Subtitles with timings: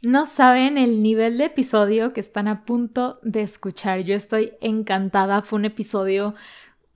[0.00, 4.00] No saben el nivel de episodio que están a punto de escuchar.
[4.02, 5.42] Yo estoy encantada.
[5.42, 6.36] Fue un episodio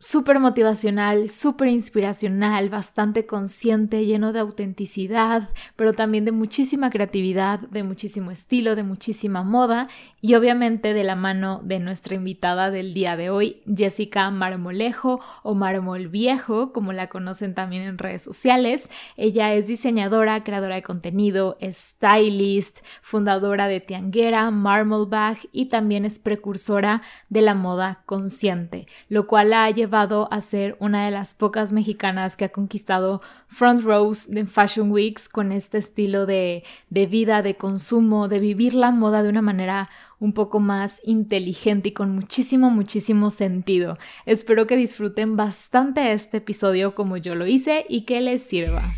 [0.03, 7.85] súper motivacional, súper inspiracional, bastante consciente, lleno de autenticidad, pero también de muchísima creatividad, de
[7.85, 9.87] muchísimo estilo, de muchísima moda
[10.21, 15.55] y obviamente de la mano de nuestra invitada del día de hoy, Jessica Marmolejo o
[15.55, 18.89] Marmol Viejo, como la conocen también en redes sociales.
[19.17, 27.03] Ella es diseñadora, creadora de contenido, stylist, fundadora de Tianguera, Marmolbag y también es precursora
[27.29, 32.37] de la moda consciente, lo cual ha llevado a ser una de las pocas mexicanas
[32.37, 37.57] que ha conquistado front rows de Fashion Weeks con este estilo de, de vida, de
[37.57, 42.71] consumo, de vivir la moda de una manera un poco más inteligente y con muchísimo,
[42.71, 43.99] muchísimo sentido.
[44.25, 48.95] Espero que disfruten bastante este episodio como yo lo hice y que les sirva.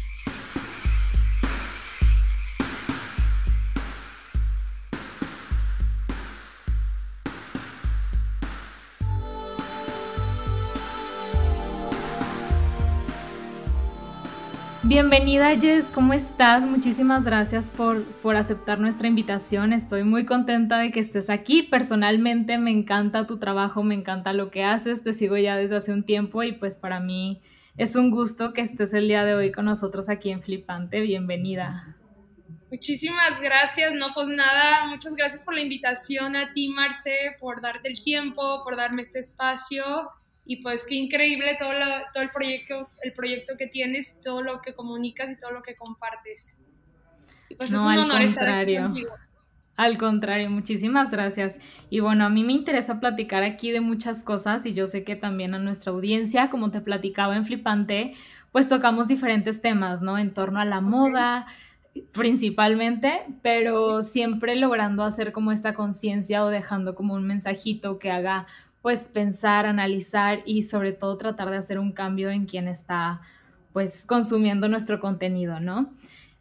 [14.87, 16.61] Bienvenida Jess, ¿cómo estás?
[16.61, 19.73] Muchísimas gracias por, por aceptar nuestra invitación.
[19.73, 21.63] Estoy muy contenta de que estés aquí.
[21.63, 25.91] Personalmente me encanta tu trabajo, me encanta lo que haces, te sigo ya desde hace
[25.91, 27.41] un tiempo y pues para mí
[27.79, 31.01] es un gusto que estés el día de hoy con nosotros aquí en Flipante.
[31.01, 31.97] Bienvenida.
[32.71, 37.89] Muchísimas gracias, no pues nada, muchas gracias por la invitación a ti Marce, por darte
[37.89, 39.83] el tiempo, por darme este espacio
[40.47, 41.73] y pues qué increíble todo,
[42.13, 45.75] todo el, proyecto, el proyecto que tienes, todo lo que comunicas y todo lo que
[45.75, 46.59] compartes.
[47.49, 49.11] Y pues es un honor estar aquí contigo.
[49.77, 51.59] Al contrario, muchísimas gracias.
[51.91, 55.17] Y bueno, a mí me interesa platicar aquí de muchas cosas y yo sé que
[55.17, 58.15] también a nuestra audiencia, como te platicaba en Flipante,
[58.53, 60.17] pues tocamos diferentes temas, ¿no?
[60.17, 61.47] En torno a la moda
[62.13, 68.47] principalmente, pero siempre logrando hacer como esta conciencia o dejando como un mensajito que haga
[68.85, 73.23] pues pensar, analizar y sobre todo tratar de hacer un cambio en quien está
[73.73, 75.91] pues consumiendo nuestro contenido, ¿no?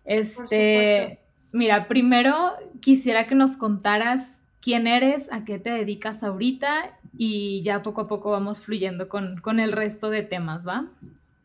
[0.04, 1.20] Este,
[1.54, 2.36] mira, primero
[2.82, 8.08] quisiera que nos contaras quién eres, a qué te dedicas ahorita y ya poco a
[8.10, 10.88] poco vamos fluyendo con, con el resto de temas, ¿va?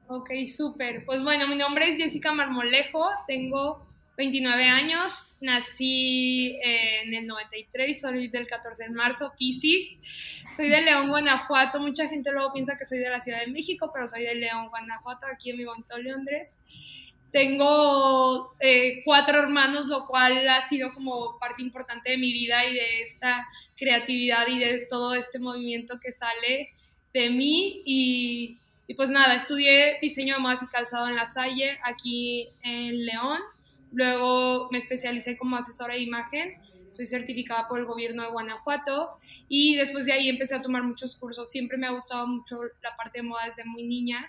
[0.09, 1.05] Ok, súper.
[1.05, 3.87] Pues bueno, mi nombre es Jessica Marmolejo, tengo
[4.19, 9.97] 29 años, nací en el 93, soy del 14 de marzo, Pisces.
[10.56, 11.79] Soy de León, Guanajuato.
[11.79, 14.71] Mucha gente luego piensa que soy de la Ciudad de México, pero soy de León,
[14.71, 16.59] Guanajuato, aquí en mi bonito Londres.
[17.31, 22.75] Tengo eh, cuatro hermanos, lo cual ha sido como parte importante de mi vida y
[22.75, 23.47] de esta
[23.77, 26.71] creatividad y de todo este movimiento que sale
[27.15, 27.83] de mí.
[27.85, 28.59] Y,
[28.89, 33.39] y pues nada, estudié diseño de moda y calzado en La Salle, aquí en León
[33.93, 39.19] Luego me especialicé como asesora de imagen, soy certificada por el gobierno de Guanajuato
[39.49, 41.50] y después de ahí empecé a tomar muchos cursos.
[41.50, 44.28] Siempre me ha gustado mucho la parte de moda desde muy niña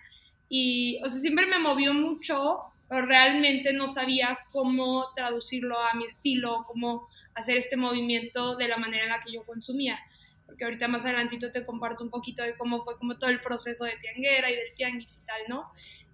[0.50, 6.06] y, o sea, siempre me movió mucho, pero realmente no sabía cómo traducirlo a mi
[6.06, 10.00] estilo, cómo hacer este movimiento de la manera en la que yo consumía.
[10.46, 13.86] Porque ahorita más adelantito te comparto un poquito de cómo fue como todo el proceso
[13.86, 15.72] de tianguera y del tianguis y tal, ¿no?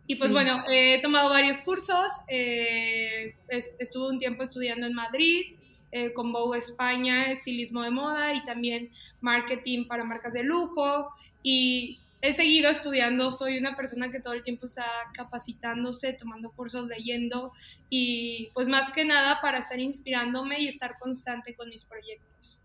[0.07, 5.55] Y pues bueno, he tomado varios cursos, eh, estuve un tiempo estudiando en Madrid,
[5.91, 11.09] eh, con Vogue España, estilismo de moda y también marketing para marcas de lujo
[11.41, 16.87] y he seguido estudiando, soy una persona que todo el tiempo está capacitándose, tomando cursos,
[16.87, 17.51] leyendo
[17.89, 22.59] y pues más que nada para estar inspirándome y estar constante con mis proyectos.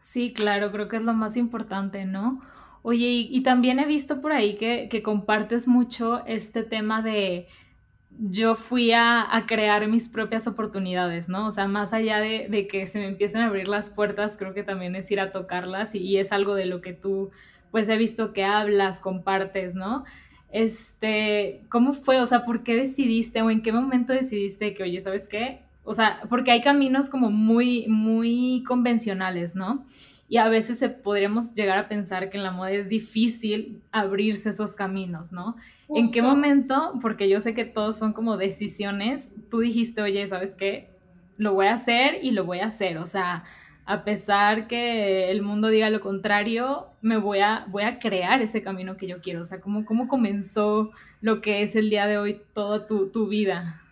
[0.00, 2.42] Sí, claro, creo que es lo más importante, ¿no?
[2.82, 7.46] Oye, y, también he visto por ahí que, compartes mucho este tema de
[8.18, 11.46] yo fui a, crear mis propias oportunidades, ¿no?
[11.46, 14.64] O sea, más allá de, que se me empiecen a abrir las puertas, creo que
[14.64, 17.30] también es ir a tocarlas y, es algo de lo que tú,
[17.70, 20.04] pues he visto que hablas, compartes, ¿no?
[20.50, 22.20] Este, ¿cómo fue?
[22.20, 25.62] O sea, ¿por qué decidiste o en qué momento decidiste que, oye, ¿sabes qué?
[25.84, 29.84] O sea, porque hay caminos como muy, muy convencionales, ¿no?
[30.32, 34.48] Y a veces se, podríamos llegar a pensar que en la moda es difícil abrirse
[34.48, 35.56] esos caminos, ¿no?
[35.94, 36.94] ¿En qué momento?
[37.02, 40.88] Porque yo sé que todos son como decisiones, tú dijiste, oye, ¿sabes qué?
[41.36, 43.44] Lo voy a hacer y lo voy a hacer, o sea,
[43.84, 48.62] a pesar que el mundo diga lo contrario, me voy a, voy a crear ese
[48.62, 52.16] camino que yo quiero, o sea, ¿cómo, cómo comenzó lo que es el día de
[52.16, 53.82] hoy toda tu, tu vida?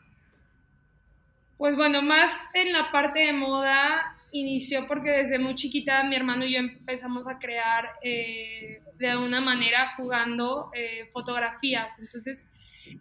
[1.58, 6.44] Pues bueno, más en la parte de moda, inició porque desde muy chiquita mi hermano
[6.44, 11.98] y yo empezamos a crear eh, de una manera jugando eh, fotografías.
[11.98, 12.46] Entonces,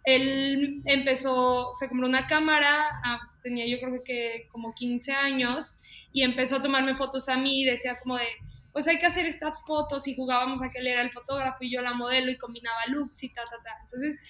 [0.04, 3.00] él empezó, se compró una cámara,
[3.42, 5.76] tenía yo creo que como 15 años
[6.12, 8.26] y empezó a tomarme fotos a mí y decía como de,
[8.72, 11.70] pues hay que hacer estas fotos y jugábamos a que él era el fotógrafo y
[11.70, 13.78] yo la modelo y combinaba looks y ta, ta, ta.
[13.82, 14.20] Entonces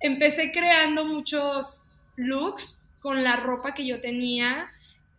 [0.00, 1.86] empecé creando muchos
[2.16, 4.70] looks con la ropa que yo tenía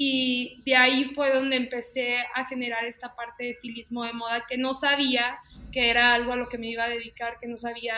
[0.03, 4.57] y de ahí fue donde empecé a generar esta parte de estilismo de moda que
[4.57, 5.37] no sabía
[5.71, 7.93] que era algo a lo que me iba a dedicar, que no sabía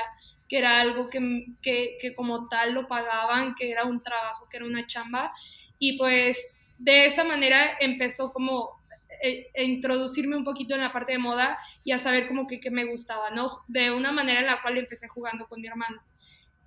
[0.50, 4.58] que era algo que, que, que como tal lo pagaban, que era un trabajo, que
[4.58, 5.32] era una chamba.
[5.80, 8.84] Y pues de esa manera empezó como
[9.22, 12.70] e, introducirme un poquito en la parte de moda y a saber como que, que,
[12.70, 13.64] me gustaba, ¿no?
[13.70, 16.04] De una manera en la cual empecé jugando con mi hermano.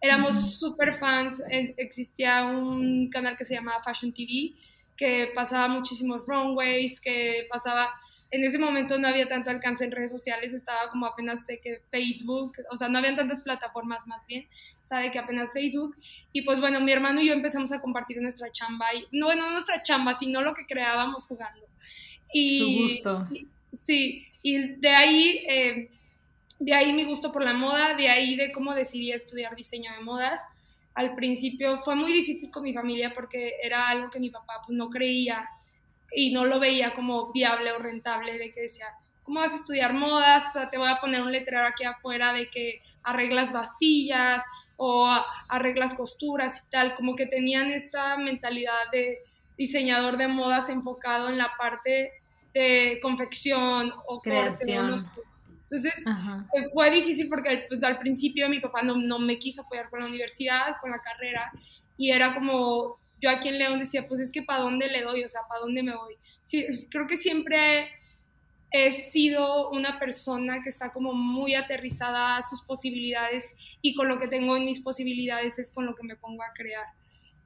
[0.00, 4.55] Éramos súper fans, existía un canal que se llamaba Fashion TV,
[4.97, 7.91] que pasaba muchísimos runways, que pasaba
[8.31, 11.81] en ese momento no había tanto alcance en redes sociales, estaba como apenas de que
[11.91, 14.49] Facebook, o sea, no habían tantas plataformas más bien,
[14.81, 15.97] estaba de que apenas Facebook.
[16.33, 19.51] Y pues bueno, mi hermano y yo empezamos a compartir nuestra chamba, y no, no
[19.51, 21.67] nuestra chamba, sino lo que creábamos jugando.
[22.33, 23.29] Y, Su gusto.
[23.79, 25.91] sí, y de ahí, eh,
[26.59, 30.01] de ahí mi gusto por la moda, de ahí de cómo decidí estudiar diseño de
[30.01, 30.43] modas.
[30.97, 34.77] Al principio fue muy difícil con mi familia porque era algo que mi papá pues,
[34.77, 35.47] no creía
[36.11, 38.87] y no lo veía como viable o rentable, de que decía,
[39.23, 40.49] ¿cómo vas a estudiar modas?
[40.49, 44.43] O sea, te voy a poner un letrero aquí afuera de que arreglas bastillas
[44.79, 45.07] o
[45.49, 49.19] arreglas costuras y tal, como que tenían esta mentalidad de
[49.59, 52.13] diseñador de modas enfocado en la parte
[52.55, 54.99] de confección o creación.
[55.69, 59.91] Entonces eh, fue difícil porque pues, al principio mi papá no, no me quiso apoyar
[59.91, 61.51] con la universidad, con la carrera,
[61.97, 65.25] y era como, yo aquí en León decía, pues es que para dónde le doy,
[65.25, 66.17] o sea, para dónde me voy.
[66.43, 67.91] Sí, creo que siempre
[68.71, 74.19] he sido una persona que está como muy aterrizada a sus posibilidades y con lo
[74.19, 76.87] que tengo en mis posibilidades es con lo que me pongo a crear.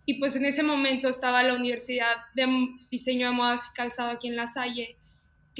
[0.05, 2.46] Y pues en ese momento estaba la Universidad de
[2.90, 4.96] Diseño de Modas y Calzado aquí en La Salle,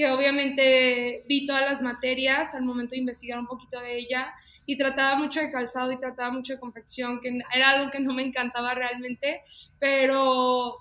[0.01, 4.33] que obviamente vi todas las materias al momento de investigar un poquito de ella
[4.65, 8.15] y trataba mucho de calzado y trataba mucho de confección, que era algo que no
[8.15, 9.43] me encantaba realmente,
[9.79, 10.79] pero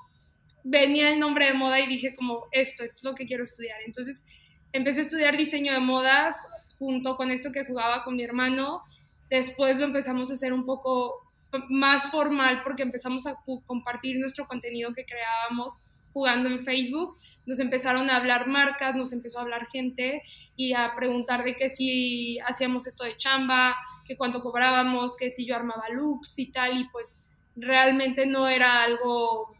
[0.63, 3.81] venía el nombre de moda y dije como esto, esto es lo que quiero estudiar.
[3.85, 4.23] Entonces
[4.71, 6.37] empecé a estudiar diseño de modas
[6.77, 8.83] junto con esto que jugaba con mi hermano.
[9.29, 11.29] Después lo empezamos a hacer un poco
[11.67, 15.81] más formal porque empezamos a compartir nuestro contenido que creábamos
[16.13, 20.21] jugando en Facebook nos empezaron a hablar marcas, nos empezó a hablar gente
[20.55, 23.75] y a preguntar de que si hacíamos esto de chamba,
[24.07, 27.21] que cuánto cobrábamos, que si yo armaba looks y tal, y pues
[27.55, 29.55] realmente no era algo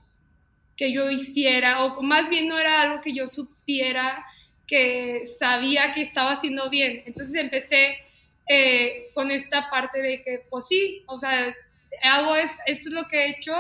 [0.76, 4.26] que yo hiciera, o más bien no era algo que yo supiera
[4.66, 7.04] que sabía que estaba haciendo bien.
[7.06, 7.98] Entonces empecé
[8.48, 11.54] eh, con esta parte de que, pues sí, o sea,
[12.04, 13.56] hago es, esto es lo que he hecho,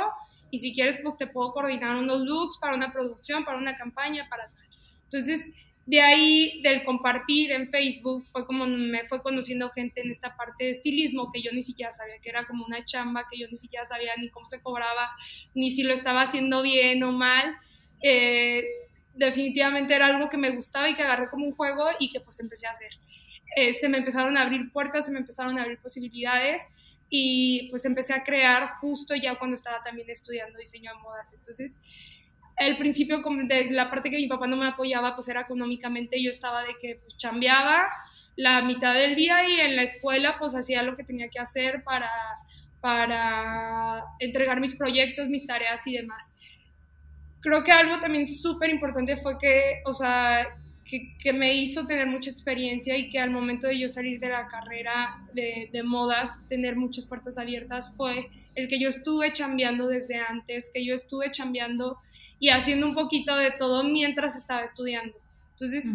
[0.51, 4.27] y si quieres, pues te puedo coordinar unos looks para una producción, para una campaña,
[4.29, 4.65] para tal.
[5.05, 5.51] Entonces,
[5.85, 10.65] de ahí, del compartir en Facebook, fue como me fue conociendo gente en esta parte
[10.65, 13.55] de estilismo que yo ni siquiera sabía que era como una chamba, que yo ni
[13.55, 15.09] siquiera sabía ni cómo se cobraba,
[15.55, 17.55] ni si lo estaba haciendo bien o mal.
[18.03, 18.65] Eh,
[19.15, 22.39] definitivamente era algo que me gustaba y que agarré como un juego y que pues
[22.39, 22.91] empecé a hacer.
[23.55, 26.69] Eh, se me empezaron a abrir puertas, se me empezaron a abrir posibilidades
[27.09, 31.33] y pues empecé a crear justo ya cuando estaba también estudiando diseño de modas.
[31.33, 31.79] Entonces,
[32.57, 36.29] el principio de la parte que mi papá no me apoyaba, pues era económicamente, yo
[36.29, 37.87] estaba de que pues chambeaba
[38.35, 41.83] la mitad del día y en la escuela pues hacía lo que tenía que hacer
[41.83, 42.11] para,
[42.81, 46.33] para entregar mis proyectos, mis tareas y demás.
[47.41, 50.47] Creo que algo también súper importante fue que, o sea,
[50.89, 54.47] que, me hizo tener mucha experiencia y que al momento de yo salir de la
[54.47, 60.19] carrera de, de, modas, tener muchas puertas abiertas, fue el que yo estuve chambeando desde
[60.19, 61.97] antes, que yo estuve chambeando
[62.39, 65.15] y haciendo un poquito de todo mientras estaba estudiando.
[65.51, 65.93] Entonces,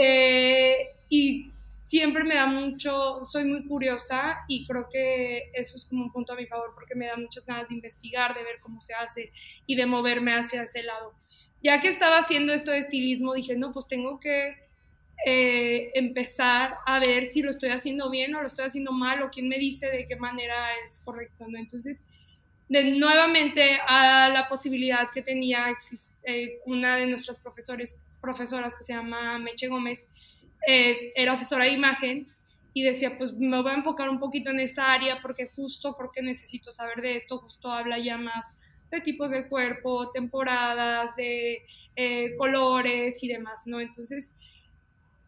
[0.00, 0.76] eh,
[1.08, 6.12] y siempre me da mucho, soy muy curiosa y creo que eso es como un
[6.12, 8.94] punto a mi favor porque me da muchas ganas de investigar, de ver cómo se
[8.94, 9.30] hace
[9.66, 11.12] y de moverme hacia ese lado
[11.64, 14.54] ya que estaba haciendo esto de estilismo, dije, no, pues tengo que
[15.24, 19.30] eh, empezar a ver si lo estoy haciendo bien o lo estoy haciendo mal o
[19.30, 20.54] quién me dice de qué manera
[20.84, 21.46] es correcto.
[21.56, 22.02] Entonces,
[22.68, 25.74] de, nuevamente a la posibilidad que tenía
[26.24, 30.06] eh, una de nuestras profesores, profesoras que se llama Meche Gómez,
[30.68, 32.28] eh, era asesora de imagen
[32.74, 36.20] y decía, pues me voy a enfocar un poquito en esa área porque justo porque
[36.20, 38.54] necesito saber de esto, justo habla ya más
[38.90, 41.62] de tipos de cuerpo, temporadas, de
[41.96, 43.80] eh, colores y demás, ¿no?
[43.80, 44.32] Entonces,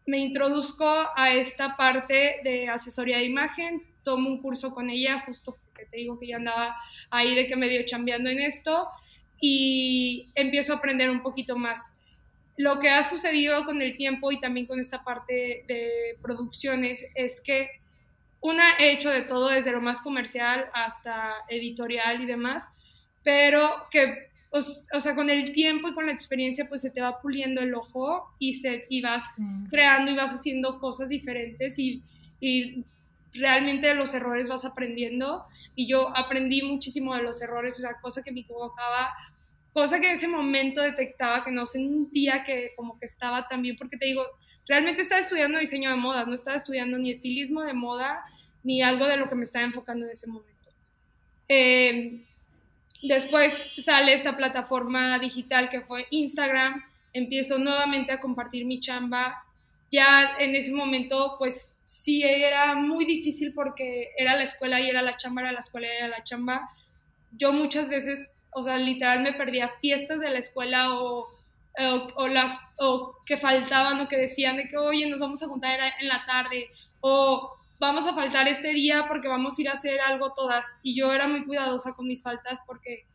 [0.05, 0.85] me introduzco
[1.15, 5.97] a esta parte de asesoría de imagen, tomo un curso con ella, justo porque te
[5.97, 6.77] digo que ya andaba
[7.09, 8.87] ahí de que medio chambeando en esto,
[9.39, 11.93] y empiezo a aprender un poquito más.
[12.55, 17.39] Lo que ha sucedido con el tiempo y también con esta parte de producciones es
[17.41, 17.69] que
[18.39, 22.67] una he hecho de todo, desde lo más comercial hasta editorial y demás,
[23.23, 27.21] pero que, o, sea, con el tiempo y con la experiencia, pues se te va
[27.21, 29.35] puliendo el ojo y, se, y vas
[29.69, 32.01] creando y vas haciendo cosas diferentes y,
[32.39, 32.85] y
[33.33, 35.45] realmente de los errores vas aprendiendo.
[35.75, 39.13] Y yo aprendí muchísimo de los errores, o sea, cosa que me equivocaba,
[39.73, 43.77] cosa que en ese momento detectaba que no sentía que como que estaba tan bien,
[43.77, 44.23] porque te digo,
[44.67, 48.23] realmente estaba estudiando diseño de moda, no estaba estudiando ni estilismo de moda,
[48.63, 50.69] ni algo de lo que me estaba enfocando en ese momento.
[51.47, 52.23] Eh,
[53.01, 59.43] después sale esta plataforma digital que fue Instagram, empiezo nuevamente a compartir mi chamba.
[59.91, 65.01] Ya en ese momento, pues sí era muy difícil porque era la escuela y era
[65.01, 66.69] la chamba, era la escuela y era la chamba.
[67.31, 71.27] Yo muchas veces, o sea, literal me perdía fiestas de la escuela o,
[72.15, 75.79] o, las o que faltaban o que decían de que, oye, nos vamos a juntar
[75.99, 79.99] en la tarde o vamos a faltar este día porque vamos a ir a hacer
[80.01, 80.77] algo todas.
[80.83, 83.05] Y yo era muy cuidadosa con mis faltas porque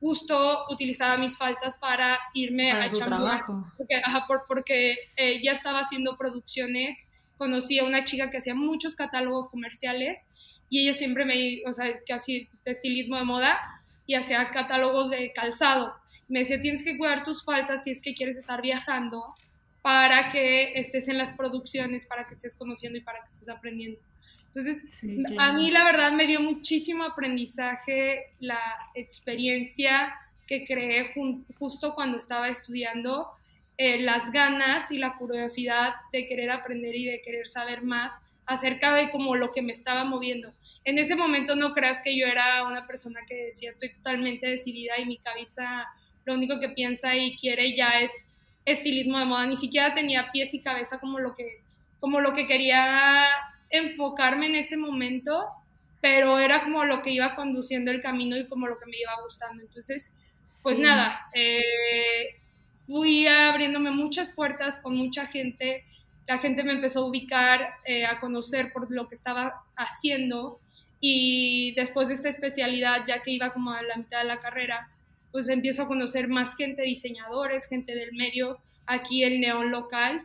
[0.00, 3.42] justo utilizaba mis faltas para irme a chambear.
[3.76, 7.04] Porque, ajá, porque eh, ya estaba haciendo producciones.
[7.36, 10.26] Conocí a una chica que hacía muchos catálogos comerciales
[10.68, 13.58] y ella siempre me, o sea, que hacía de estilismo de moda
[14.06, 15.94] y hacía catálogos de calzado.
[16.28, 19.34] Me decía, tienes que cuidar tus faltas si es que quieres estar viajando
[19.82, 23.98] para que estés en las producciones, para que estés conociendo y para que estés aprendiendo.
[24.46, 24.82] Entonces,
[25.38, 28.60] a mí la verdad me dio muchísimo aprendizaje la
[28.94, 30.12] experiencia
[30.46, 31.14] que creé
[31.58, 33.28] justo cuando estaba estudiando,
[33.78, 38.92] eh, las ganas y la curiosidad de querer aprender y de querer saber más acerca
[38.92, 40.52] de como lo que me estaba moviendo.
[40.84, 44.98] En ese momento no creas que yo era una persona que decía estoy totalmente decidida
[44.98, 45.86] y mi cabeza
[46.24, 48.26] lo único que piensa y quiere ya es
[48.64, 51.62] estilismo de moda, ni siquiera tenía pies y cabeza como lo que,
[51.98, 53.28] como lo que quería
[53.70, 55.46] enfocarme en ese momento,
[56.00, 59.12] pero era como lo que iba conduciendo el camino y como lo que me iba
[59.22, 59.62] gustando.
[59.62, 60.12] Entonces,
[60.62, 62.34] pues nada, eh,
[62.86, 65.84] fui abriéndome muchas puertas con mucha gente,
[66.26, 70.60] la gente me empezó a ubicar, eh, a conocer por lo que estaba haciendo
[71.00, 74.90] y después de esta especialidad, ya que iba como a la mitad de la carrera,
[75.32, 80.22] pues empiezo a conocer más gente, diseñadores, gente del medio, aquí el neón local,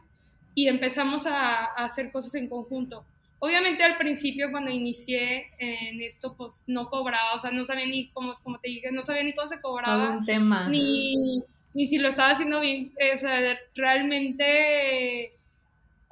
[0.54, 3.04] y empezamos a, hacer cosas en conjunto.
[3.40, 8.08] Obviamente al principio cuando inicié en esto, pues no cobraba, o sea, no sabía ni
[8.10, 10.70] cómo, como te dije, no sabía ni cómo se cobraba, tema.
[10.70, 11.44] Ni,
[11.74, 15.34] ni si lo estaba haciendo bien, o sea, realmente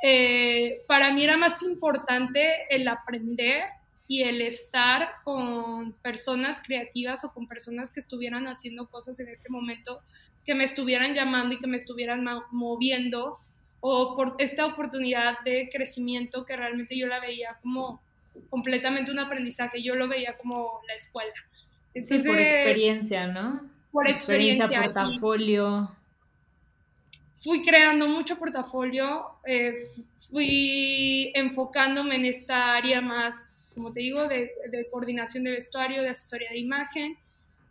[0.03, 3.63] eh, para mí era más importante el aprender
[4.07, 9.50] y el estar con personas creativas o con personas que estuvieran haciendo cosas en ese
[9.50, 10.01] momento,
[10.45, 13.38] que me estuvieran llamando y que me estuvieran moviendo,
[13.79, 18.01] o por esta oportunidad de crecimiento que realmente yo la veía como
[18.50, 21.33] completamente un aprendizaje, yo lo veía como la escuela.
[21.93, 23.69] sí, por experiencia, ¿no?
[23.91, 24.65] Por experiencia.
[24.65, 25.91] experiencia portafolio.
[27.39, 29.75] Fui creando mucho portafolio, eh,
[30.17, 33.36] fui enfocándome en esta área más
[33.73, 34.51] como te digo, de,
[34.91, 37.17] coordinación de vestuario, de asesoría de imagen.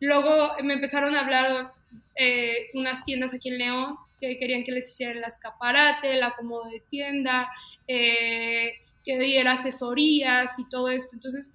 [0.01, 1.73] Luego me empezaron a hablar
[2.17, 6.69] eh, unas tiendas aquí en León que querían que les hiciera el escaparate, el acomodo
[6.71, 7.49] de tienda,
[7.89, 11.17] eh, que diera asesorías y todo esto.
[11.17, 11.51] Entonces,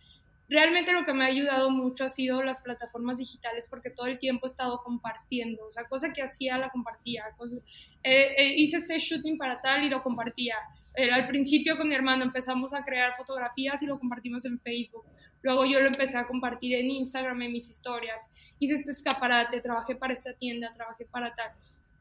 [0.50, 4.20] realmente lo que me ha ayudado mucho ha sido las plataformas digitales porque todo el
[4.20, 7.24] tiempo he estado compartiendo, o sea, cosa que hacía la compartía,
[8.04, 10.56] eh, hice este shooting para tal y lo compartía,
[10.98, 15.06] al principio con mi hermano empezamos a crear fotografías y lo compartimos en Facebook.
[15.44, 18.32] Luego yo lo empecé a compartir en Instagram, en mis historias.
[18.60, 21.52] Hice este escaparate, trabajé para esta tienda, trabajé para tal.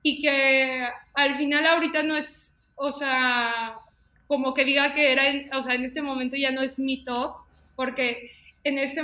[0.03, 3.77] Y que al final ahorita no es, o sea,
[4.27, 5.23] como que diga que era,
[5.57, 7.37] o sea, en este momento ya no es mi top,
[7.75, 8.31] porque
[8.65, 9.01] en ese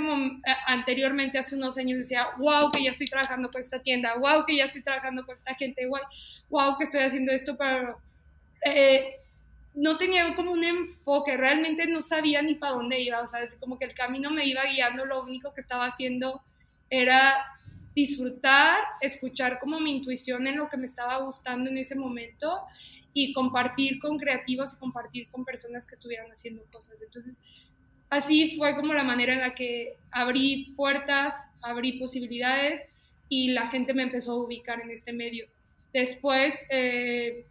[0.67, 4.57] anteriormente, hace unos años, decía, wow, que ya estoy trabajando con esta tienda, wow, que
[4.57, 6.01] ya estoy trabajando con esta gente, wow,
[6.49, 7.97] wow que estoy haciendo esto, pero
[8.65, 9.22] eh,
[9.75, 13.79] no tenía como un enfoque, realmente no sabía ni para dónde iba, o sea, como
[13.79, 16.41] que el camino me iba guiando, lo único que estaba haciendo
[16.89, 17.45] era
[17.95, 22.59] disfrutar, escuchar como mi intuición en lo que me estaba gustando en ese momento
[23.13, 27.01] y compartir con creativos y compartir con personas que estuvieran haciendo cosas.
[27.01, 27.39] Entonces,
[28.09, 32.89] así fue como la manera en la que abrí puertas, abrí posibilidades
[33.29, 35.47] y la gente me empezó a ubicar en este medio.
[35.93, 37.45] Después, eh,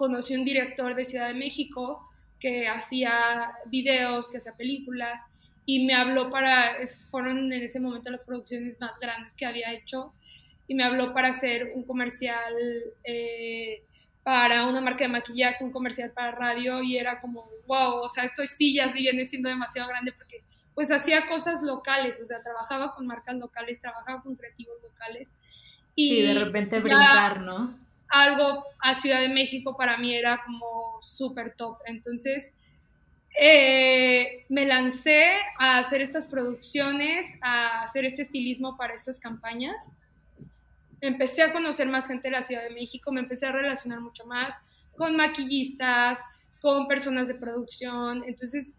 [0.00, 5.20] conocí un director de Ciudad de México que hacía videos, que hacía películas,
[5.66, 6.76] y me habló para,
[7.10, 10.14] fueron en ese momento las producciones más grandes que había hecho,
[10.66, 12.54] y me habló para hacer un comercial
[13.04, 13.82] eh,
[14.22, 18.24] para una marca de maquillaje, un comercial para radio y era como, wow, o sea,
[18.24, 20.42] esto sí ya viene siendo demasiado grande porque
[20.74, 25.28] pues hacía cosas locales, o sea, trabajaba con marcas locales, trabajaba con creativos locales.
[25.94, 27.74] Y sí, de repente brincar, ¿no?
[28.10, 31.78] Algo a Ciudad de México para mí era como súper top.
[31.86, 32.52] Entonces,
[33.38, 35.24] eh, me lancé
[35.58, 39.92] a hacer estas producciones, a hacer este estilismo para estas campañas.
[41.00, 44.26] Empecé a conocer más gente de la Ciudad de México, me empecé a relacionar mucho
[44.26, 44.54] más
[44.96, 46.20] con maquillistas,
[46.60, 48.24] con personas de producción.
[48.26, 48.74] Entonces,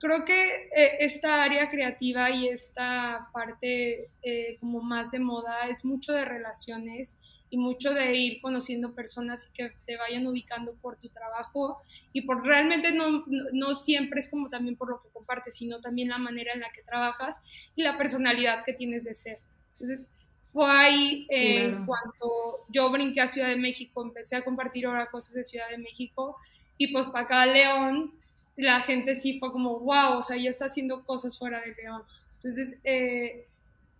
[0.00, 5.84] creo que eh, esta área creativa y esta parte eh, como más de moda es
[5.84, 7.14] mucho de relaciones
[7.50, 12.22] y mucho de ir conociendo personas y que te vayan ubicando por tu trabajo y
[12.22, 16.18] por realmente no, no, siempre es como también por lo que compartes, sino también la
[16.18, 17.42] manera en la que trabajas
[17.74, 19.40] y la personalidad que tienes de ser.
[19.72, 20.08] Entonces,
[20.52, 25.34] fue ahí eh, cuando yo brinqué a Ciudad de México, empecé a compartir ahora cosas
[25.34, 26.36] de Ciudad de México
[26.78, 28.12] y pues para acá León,
[28.56, 32.02] la gente sí fue como, wow, o sea, ya está haciendo cosas fuera de León.
[32.34, 33.46] Entonces, eh,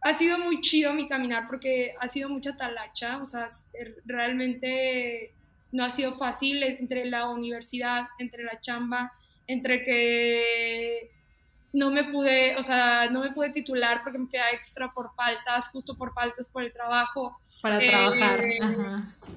[0.03, 5.35] ha sido muy chido mi caminar porque ha sido mucha talacha, o sea, er, realmente
[5.73, 9.13] no ha sido fácil entre la universidad, entre la chamba,
[9.47, 11.11] entre que
[11.73, 15.15] no me pude, o sea, no me pude titular porque me fui a extra por
[15.15, 17.39] faltas, justo por faltas por el trabajo.
[17.63, 18.41] Para trabajar.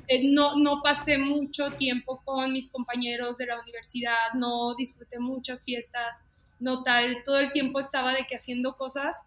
[0.08, 5.64] Eh, no, no pasé mucho tiempo con mis compañeros de la universidad, no disfruté muchas
[5.66, 6.24] fiestas,
[6.60, 9.18] no tal, todo el tiempo estaba de que haciendo cosas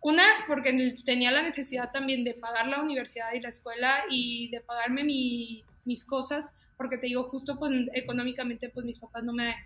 [0.00, 4.60] una, porque tenía la necesidad también de pagar la universidad y la escuela y de
[4.60, 9.56] pagarme mis cosas, porque te digo, justo pues, económicamente, pues mis papás no me,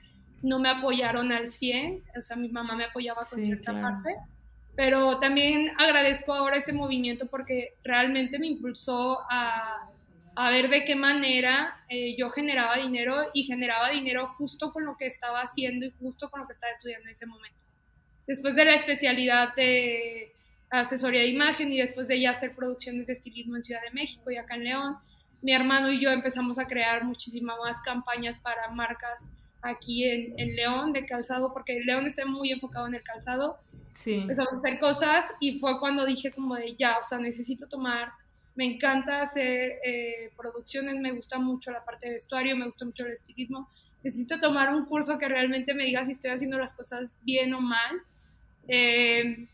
[0.42, 4.16] no me apoyaron al 100, o sea, mi mamá me apoyaba con cierta parte,
[4.76, 9.90] pero también agradezco ahora ese movimiento porque realmente me impulsó a,
[10.36, 14.96] a ver de qué manera eh, yo generaba dinero y generaba dinero justo con lo
[14.96, 17.59] que estaba haciendo y justo con lo que estaba estudiando en ese momento
[18.30, 20.32] después de la especialidad de
[20.70, 24.30] asesoría de imagen y después de ya hacer producciones de estilismo en Ciudad de México
[24.30, 24.98] y acá en León,
[25.42, 29.28] mi hermano y yo empezamos a crear muchísimas más campañas para marcas
[29.62, 33.58] aquí en, en, León de calzado, porque León está muy enfocado en el calzado.
[33.94, 34.14] Sí.
[34.14, 38.12] Empezamos a hacer cosas y fue cuando dije como de ya, o sea, necesito tomar,
[38.54, 43.04] me encanta hacer eh, producciones, me gusta mucho la parte de vestuario, me gusta mucho
[43.06, 43.68] el estilismo,
[44.04, 47.60] necesito tomar un curso que realmente me diga si estoy haciendo las cosas bien o
[47.60, 48.04] mal
[48.68, 49.46] eh,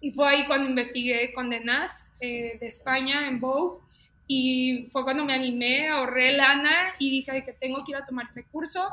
[0.00, 3.80] y fue ahí cuando investigué con Denas eh, de España en Vogue
[4.28, 8.26] y fue cuando me animé, ahorré lana y dije que tengo que ir a tomar
[8.26, 8.88] este curso,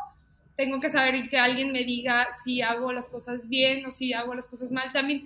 [0.56, 4.14] tengo que saber y que alguien me diga si hago las cosas bien o si
[4.14, 4.92] hago las cosas mal.
[4.94, 5.24] También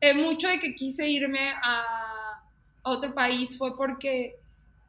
[0.00, 2.40] eh, mucho de que quise irme a,
[2.82, 4.36] a, otro país fue porque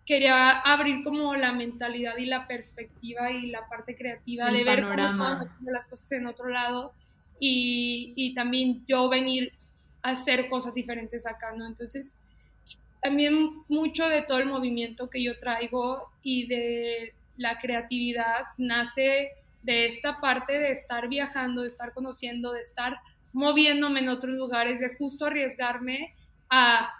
[0.05, 4.93] quería abrir como la mentalidad y la perspectiva y la parte creativa de ver cómo
[4.93, 6.93] estaban haciendo las cosas en otro lado
[7.39, 9.53] y, también yo venir
[10.01, 11.65] a hacer cosas diferentes acá, ¿no?
[11.65, 12.15] Entonces,
[13.01, 19.31] también mucho de todo el movimiento que yo traigo y de la creatividad nace
[19.63, 22.99] de esta parte de estar viajando, de estar conociendo, de estar
[23.33, 26.15] moviéndome en otros lugares, de justo arriesgarme
[26.49, 26.93] a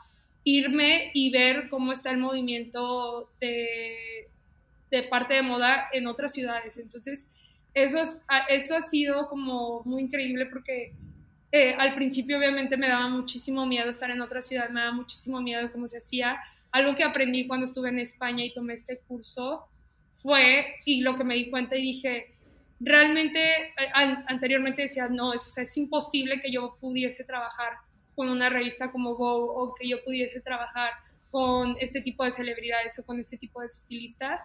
[0.44, 4.28] irme y ver cómo está el movimiento de,
[4.92, 6.78] de parte de moda en otras ciudades.
[6.78, 7.30] Entonces,
[7.84, 8.02] eso,
[8.50, 10.94] eso ha sido como muy increíble porque
[11.52, 15.42] eh, al principio obviamente me daba muchísimo miedo estar en otra ciudad, me daba muchísimo
[15.42, 16.38] miedo de cómo se hacía.
[16.72, 19.68] Algo que aprendí cuando estuve en España y tomé este curso
[20.22, 22.36] fue, y lo que me di cuenta y dije,
[22.80, 23.74] realmente
[24.28, 27.74] anteriormente decía, no, eso, es imposible que yo pudiese trabajar
[28.16, 30.92] con una revista como Vogue o que yo pudiese trabajar
[31.32, 34.42] con este tipo de celebridades o con este tipo de estilistas.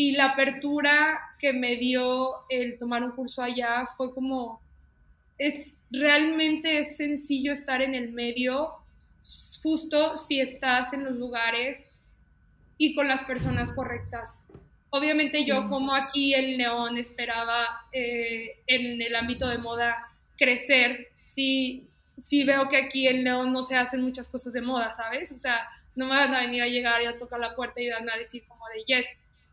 [0.00, 4.58] Y la apertura que me dio el tomar un curso allá fue como,
[5.36, 8.70] es realmente es sencillo estar en el medio,
[9.62, 11.86] justo si estás en los lugares
[12.78, 14.40] y con las personas correctas.
[14.88, 20.08] Obviamente yo como aquí el León esperaba eh, en el ámbito de moda
[20.38, 21.86] crecer, sí,
[22.18, 25.30] sí veo que aquí en León no se hacen muchas cosas de moda, ¿sabes?
[25.30, 27.90] O sea, no me van a venir a llegar y a tocar la puerta y
[27.90, 29.06] van a decir como de, yes,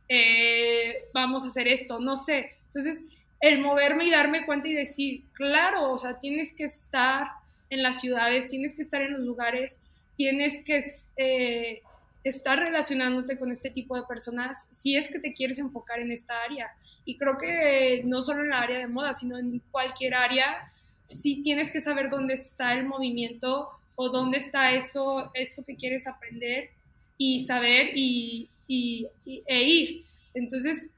[0.09, 2.51] eh, vamos a hacer esto, no sé.
[2.65, 3.03] Entonces,
[3.39, 7.27] el moverme y darme cuenta y decir, claro, o sea, tienes que estar
[7.69, 9.79] en las ciudades, tienes que estar en los lugares,
[10.15, 10.83] tienes que
[11.17, 11.81] eh,
[12.23, 16.33] estar relacionándote con este tipo de personas si es que te quieres enfocar en esta
[16.43, 16.71] área.
[17.05, 20.71] Y creo que no solo en la área de moda, sino en cualquier área,
[21.05, 26.07] sí tienes que saber dónde está el movimiento o dónde está eso, eso que quieres
[26.07, 26.69] aprender
[27.17, 30.05] y saber y, y, e ir.
[30.33, 30.89] Entonces,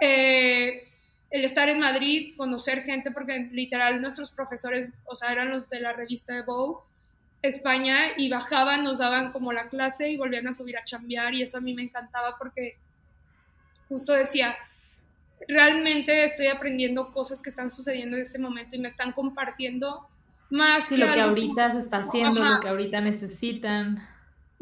[0.00, 0.88] eh,
[1.30, 5.80] el estar en Madrid, conocer gente, porque literal nuestros profesores, o sea, eran los de
[5.80, 6.82] la revista de Vogue,
[7.40, 11.42] España, y bajaban, nos daban como la clase y volvían a subir a chambear, y
[11.42, 12.76] eso a mí me encantaba porque
[13.88, 14.56] justo decía,
[15.48, 20.06] realmente estoy aprendiendo cosas que están sucediendo en este momento y me están compartiendo
[20.50, 24.06] más que lo que ahorita se está haciendo, lo que ahorita necesitan.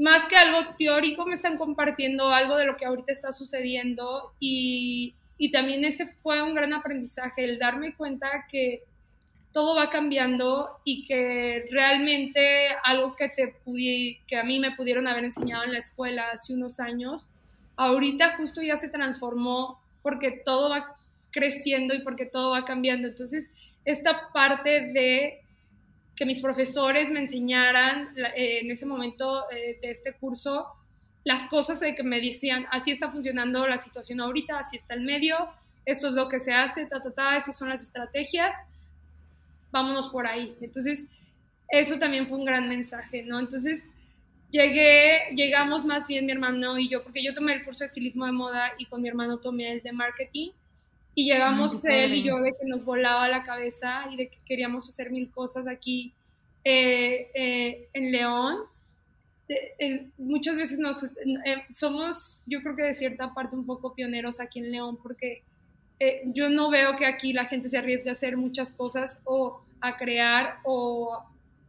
[0.00, 5.14] Más que algo teórico, me están compartiendo algo de lo que ahorita está sucediendo y,
[5.36, 8.82] y también ese fue un gran aprendizaje, el darme cuenta que
[9.52, 13.56] todo va cambiando y que realmente algo que, te
[14.26, 17.28] que a mí me pudieron haber enseñado en la escuela hace unos años,
[17.76, 20.96] ahorita justo ya se transformó porque todo va
[21.30, 23.08] creciendo y porque todo va cambiando.
[23.08, 23.50] Entonces,
[23.84, 25.40] esta parte de
[26.20, 30.66] que mis profesores me enseñaran eh, en ese momento eh, de este curso
[31.24, 35.00] las cosas de que me decían, así está funcionando la situación ahorita, así está el
[35.00, 35.48] medio,
[35.86, 38.54] esto es lo que se hace, ta, ta, ta, estas son las estrategias,
[39.72, 40.54] vámonos por ahí.
[40.60, 41.08] Entonces,
[41.70, 43.38] eso también fue un gran mensaje, ¿no?
[43.38, 43.88] Entonces,
[44.50, 48.26] llegué, llegamos más bien mi hermano y yo, porque yo tomé el curso de estilismo
[48.26, 50.50] de moda y con mi hermano tomé el de marketing.
[51.20, 54.88] Y llegamos él y yo de que nos volaba la cabeza y de que queríamos
[54.88, 56.14] hacer mil cosas aquí
[56.64, 58.60] eh, eh, en León.
[59.46, 61.04] Eh, muchas veces nos
[61.74, 65.42] somos, yo creo que de cierta parte un poco pioneros aquí en León, porque
[66.24, 69.98] yo no veo que aquí la gente se arriesgue a hacer muchas cosas o a
[69.98, 71.22] crear o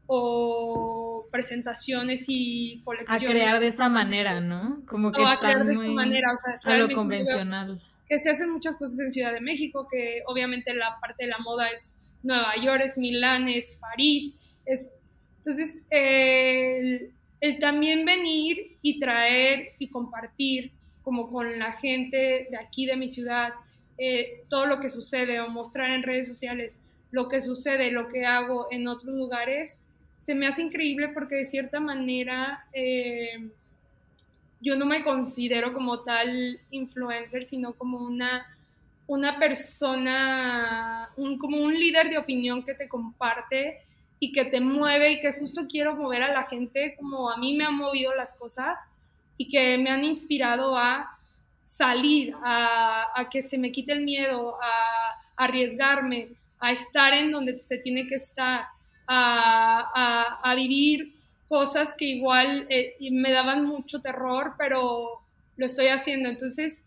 [0.08, 3.22] o presentaciones y colecciones.
[3.22, 4.82] A crear de esa manera, ¿no?
[4.86, 7.82] Como que a crear de esa manera, o sea, a lo convencional.
[8.12, 11.38] Que se hacen muchas cosas en Ciudad de México, que obviamente la parte de la
[11.38, 14.36] moda es Nueva York, es Milán, es París.
[14.66, 14.90] Es,
[15.38, 17.14] entonces, el,
[17.62, 23.54] también venir y traer y compartir como con la gente de aquí de mi ciudad
[23.98, 28.26] eh, todo lo que sucede o mostrar en redes sociales lo que sucede, lo que
[28.26, 29.80] hago en otros lugares,
[30.20, 33.50] se me hace increíble porque de cierta manera eh,
[34.62, 38.46] yo no me considero como tal influencer, sino como una,
[39.08, 43.82] una persona, un, como un líder de opinión que te comparte
[44.20, 47.56] y que te mueve y que justo quiero mover a la gente como a mí
[47.56, 48.80] me han movido las cosas
[49.38, 51.18] y que me han inspirado a
[51.64, 54.68] salir, a, a que se me quite el miedo, a,
[55.36, 58.66] a arriesgarme, a estar en donde se tiene que estar
[59.08, 61.14] a, vivir
[61.52, 65.20] cosas que igual eh, me daban mucho terror, pero
[65.58, 66.30] lo estoy haciendo.
[66.30, 66.86] Entonces,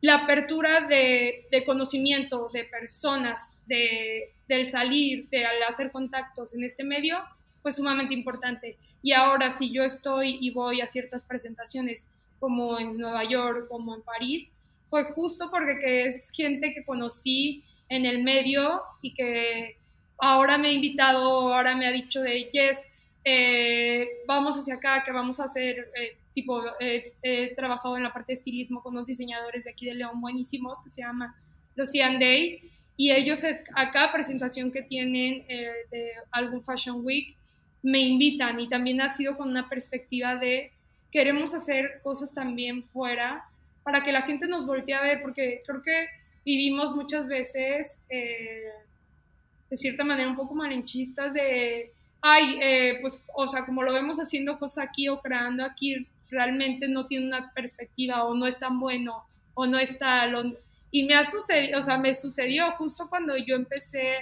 [0.00, 7.18] la apertura de, conocimiento de personas, de, del salir, de hacer contactos en este medio,
[7.60, 8.76] fue sumamente importante.
[9.02, 12.06] Y ahora, si yo estoy y voy a ciertas presentaciones,
[12.38, 14.52] como en Nueva York, como en París,
[14.90, 19.76] fue justo porque es gente que conocí en el medio y que
[20.18, 22.86] ahora me ha invitado, ahora me ha dicho de, yes,
[23.24, 28.32] eh, vamos hacia acá, que vamos a hacer, eh, tipo, he trabajado en la parte
[28.32, 31.34] de estilismo con unos diseñadores de aquí de León buenísimos que se llama
[31.74, 37.36] Lucian Day, y ellos eh, a cada presentación que tienen de algún Fashion Week
[37.82, 40.70] me invitan y también ha sido con una perspectiva de
[41.10, 43.44] queremos hacer cosas también fuera
[43.82, 46.08] para que la gente nos voltee a ver, porque creo que
[46.44, 51.92] vivimos muchas veces de cierta manera un poco malinchistas de,
[52.26, 56.88] ay, eh, pues, o sea, como lo vemos haciendo cosas aquí o creando aquí, realmente
[56.88, 60.26] no tiene una perspectiva o no es tan bueno o no está...
[60.26, 60.42] Lo,
[60.90, 64.16] y me ha sucedido, o sea, me sucedió justo cuando yo empecé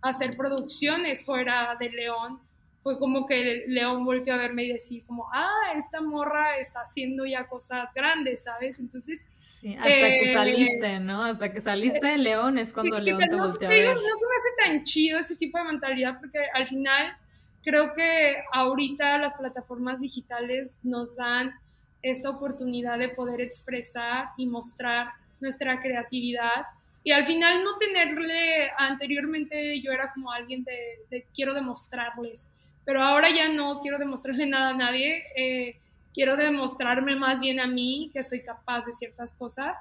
[0.00, 2.38] a hacer producciones fuera de León,
[2.84, 7.26] fue como que León volvió a verme y decir como, ah, esta morra está haciendo
[7.26, 8.78] ya cosas grandes, ¿sabes?
[8.78, 9.28] Entonces...
[9.36, 11.24] Sí, hasta que eh, saliste, ¿no?
[11.24, 13.96] Hasta que saliste de León es cuando León te volteó a ver.
[13.96, 17.16] no se me hace tan chido ese tipo de mentalidad porque al final
[17.68, 21.52] creo que ahorita las plataformas digitales nos dan
[22.00, 26.64] esta oportunidad de poder expresar y mostrar nuestra creatividad
[27.04, 32.48] y al final no tenerle, anteriormente yo era como alguien de, de quiero demostrarles,
[32.86, 35.76] pero ahora ya no quiero demostrarle nada a nadie, eh,
[36.14, 39.78] quiero demostrarme más bien a mí que soy capaz de ciertas cosas.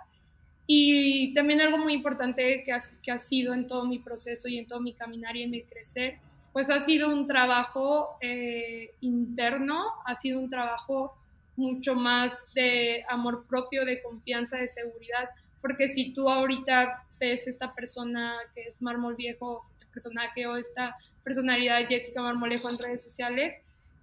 [0.67, 4.57] Y también algo muy importante que ha, que ha sido en todo mi proceso y
[4.57, 6.19] en todo mi caminar y en mi crecer,
[6.57, 11.15] pues ha sido un trabajo eh, interno, ha sido un trabajo
[11.55, 15.29] mucho más de amor propio, de confianza, de seguridad,
[15.61, 20.97] porque si tú ahorita ves esta persona que es mármol viejo, este personaje o esta
[21.23, 23.53] personalidad de Jessica Marmolejo en redes sociales,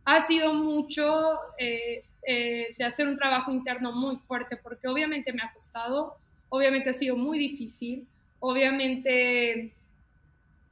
[0.05, 5.43] ha sido mucho eh, eh, de hacer un trabajo interno muy fuerte, porque obviamente me
[5.43, 6.15] ha costado,
[6.51, 8.07] obviamente ha sido muy difícil,
[8.39, 9.73] obviamente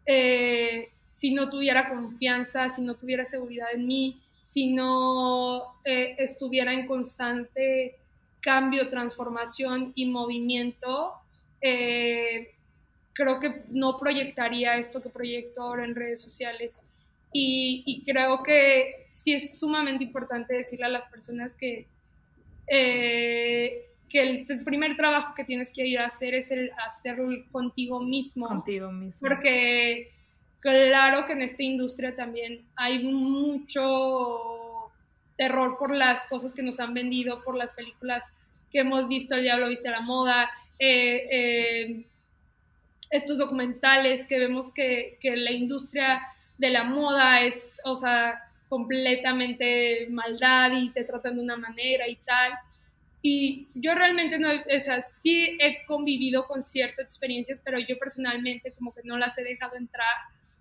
[0.07, 6.75] eh, si no tuviera confianza, si no tuviera seguridad en mí, si no eh, estuviera
[6.75, 7.95] en constante
[8.41, 11.13] cambio, transformación y movimiento,
[13.13, 16.83] creo que no proyectaría esto que proyecto ahora en redes sociales.
[17.35, 21.87] Y, creo que sí es sumamente importante decirle a las personas que,
[22.67, 28.01] eh, que el, primer trabajo que tienes que ir a hacer es el hacerlo contigo
[28.01, 28.49] mismo.
[28.49, 29.27] Contigo mismo.
[29.27, 30.13] Porque
[30.63, 34.91] claro que en esta industria también hay mucho
[35.37, 38.25] terror por las cosas que nos han vendido, por las películas
[38.71, 42.05] que hemos visto, El Diablo Viste a la Moda, eh, eh,
[43.11, 46.23] estos documentales que vemos que, que la industria
[46.57, 52.17] de la moda es, o sea, completamente maldad y te tratan de una manera y
[52.17, 52.53] tal.
[53.21, 58.73] Y yo realmente no, o sea, sí he convivido con ciertas experiencias, pero yo personalmente
[58.73, 60.15] como que no las he dejado entrar,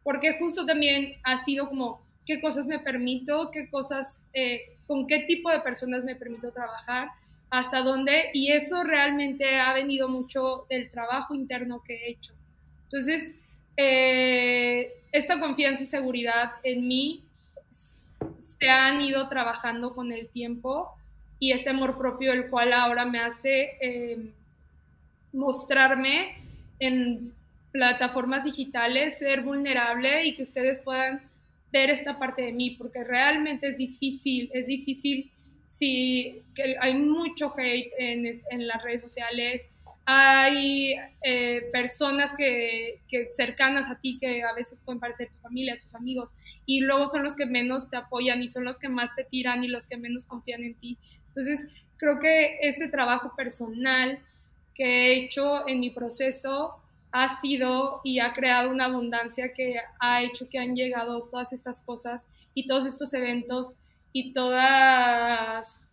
[0.03, 5.19] porque justo también ha sido como qué cosas me permito, qué cosas, eh, con qué
[5.19, 7.09] tipo de personas me permito trabajar,
[7.49, 12.33] hasta dónde, y eso realmente ha venido mucho del trabajo interno que he hecho.
[12.83, 13.35] Entonces,
[13.75, 17.23] eh, esta confianza y seguridad en mí
[18.37, 20.93] se han ido trabajando con el tiempo
[21.39, 24.31] y ese amor propio el cual ahora me hace eh,
[25.33, 26.37] mostrarme
[26.79, 27.33] en
[27.71, 31.21] plataformas digitales, ser vulnerable y que ustedes puedan
[31.71, 35.31] ver esta parte de mí, porque realmente es difícil, es difícil
[35.71, 36.43] si
[36.81, 39.69] hay mucho hate en, las redes sociales,
[40.05, 45.95] hay eh, personas que, cercanas a ti que a veces pueden parecer tu familia, tus
[45.95, 46.33] amigos,
[46.65, 49.63] y luego son los que menos te apoyan y son los que más te tiran
[49.63, 50.97] y los que menos confían en ti.
[51.27, 54.19] Entonces, creo que ese trabajo personal
[54.75, 56.80] que he hecho en mi proceso
[57.11, 61.81] ha sido y ha creado una abundancia que ha hecho que han llegado todas estas
[61.81, 63.77] cosas y todos estos eventos
[64.13, 65.89] y todas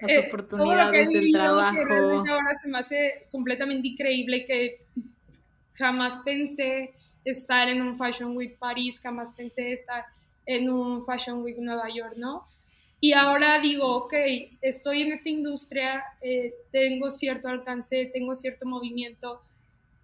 [0.00, 2.24] las eh, oportunidades del trabajo.
[2.24, 4.82] Que ahora se me hace completamente increíble que
[5.74, 10.04] jamás pensé estar en un Fashion Week París, jamás pensé estar
[10.46, 12.46] en un Fashion Week Nueva York, ¿no?
[13.00, 14.12] Y ahora digo, ok,
[14.60, 19.40] estoy en esta industria, eh, tengo cierto alcance, tengo cierto movimiento,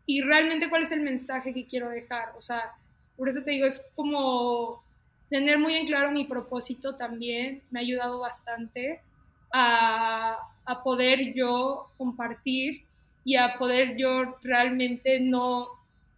[0.07, 2.33] y realmente cuál es el mensaje que quiero dejar.
[2.39, 2.73] O sea,
[3.17, 4.83] por eso te digo, es como
[5.29, 9.01] tener muy en claro mi propósito también, me ha ayudado bastante
[9.53, 10.39] a,
[10.83, 12.85] poder yo compartir
[13.25, 15.69] y a poder yo realmente no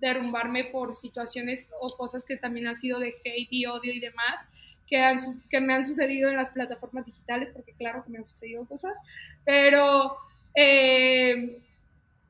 [0.01, 4.49] derrumbarme por situaciones o cosas que también han sido de hate y odio y demás,
[4.87, 5.17] que, han,
[5.49, 8.99] que me han sucedido en las plataformas digitales, porque claro que me han sucedido cosas,
[9.45, 10.17] pero
[10.55, 11.59] eh,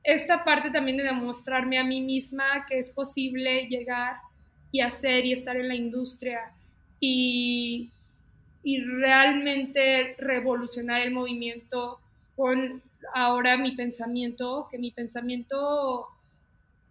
[0.02, 4.16] esta parte también de demostrarme a mí misma que es posible llegar
[4.72, 6.52] y hacer y estar en la industria
[7.00, 7.90] y,
[8.62, 11.98] y realmente revolucionar el movimiento
[12.36, 12.82] con
[13.14, 16.06] ahora mi pensamiento, que mi pensamiento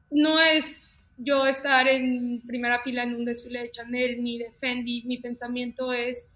[0.09, 5.03] no es yo estar en primera fila en un desfile de Chanel ni de Fendi,
[5.03, 6.29] mi pensamiento es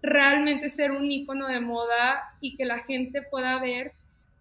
[0.00, 3.92] realmente ser un icono de moda y que la gente pueda ver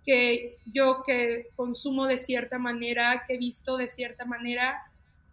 [0.08, 4.82] que yo que consumo de cierta manera, que he visto de cierta manera,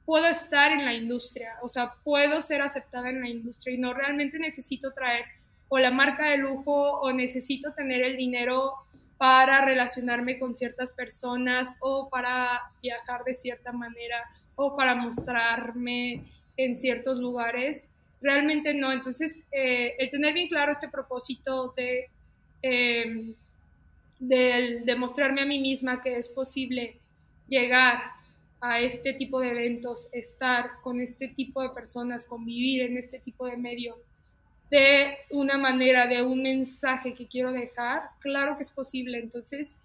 [0.05, 3.95] puedo estar en la industria, o sea, puedo ser aceptada en la industria y no
[3.95, 5.27] realmente necesito traer
[5.69, 8.73] o la marca de lujo o necesito tener el dinero
[9.17, 14.25] para relacionarme con ciertas personas o para viajar de cierta manera
[14.57, 16.25] o para mostrarme
[16.57, 17.89] en ciertos lugares.
[18.21, 18.91] Realmente no.
[18.91, 22.11] Entonces, eh, el tener bien claro este propósito de,
[22.63, 23.35] eh,
[24.29, 26.99] de, de mostrarme a mí misma que es posible
[27.49, 28.15] llegar
[28.61, 33.47] a este tipo de eventos, estar con este tipo de personas, convivir en este tipo
[33.47, 33.99] de medio,
[34.71, 39.19] de una manera, de un mensaje que quiero dejar, claro que es posible.
[39.19, 39.77] Entonces,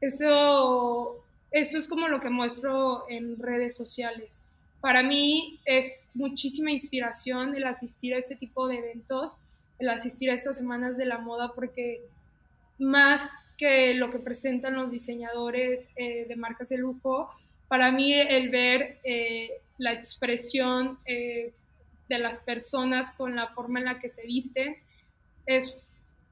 [0.00, 4.42] eso, eso es como lo que muestro en redes sociales.
[4.80, 9.36] Para mí es muchísima inspiración el asistir a este tipo de eventos,
[9.78, 12.00] el asistir a estas semanas de la moda, porque
[12.78, 17.30] más que lo que presentan los diseñadores eh, de marcas de lujo,
[17.68, 21.52] para mí el ver eh, la expresión eh,
[22.08, 24.76] de las personas con la forma en la que se visten
[25.46, 25.76] es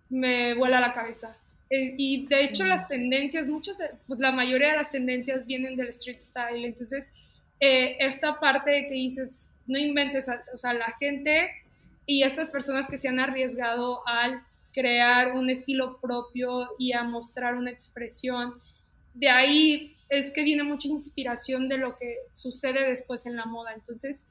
[0.09, 1.37] me vuela la cabeza.
[1.71, 5.89] Eh, y de hecho las tendencias, muchas, pues la mayoría de las tendencias vienen del
[5.89, 6.65] street style.
[6.65, 7.11] Entonces,
[7.59, 11.51] esta parte que dices, no inventes, o sea, la gente
[12.07, 17.55] y estas personas que se han arriesgado al crear un estilo propio y a mostrar
[17.55, 18.55] una expresión.
[19.15, 23.73] De ahí es que viene mucha inspiración de lo que sucede después en la moda.
[23.75, 24.25] Entonces,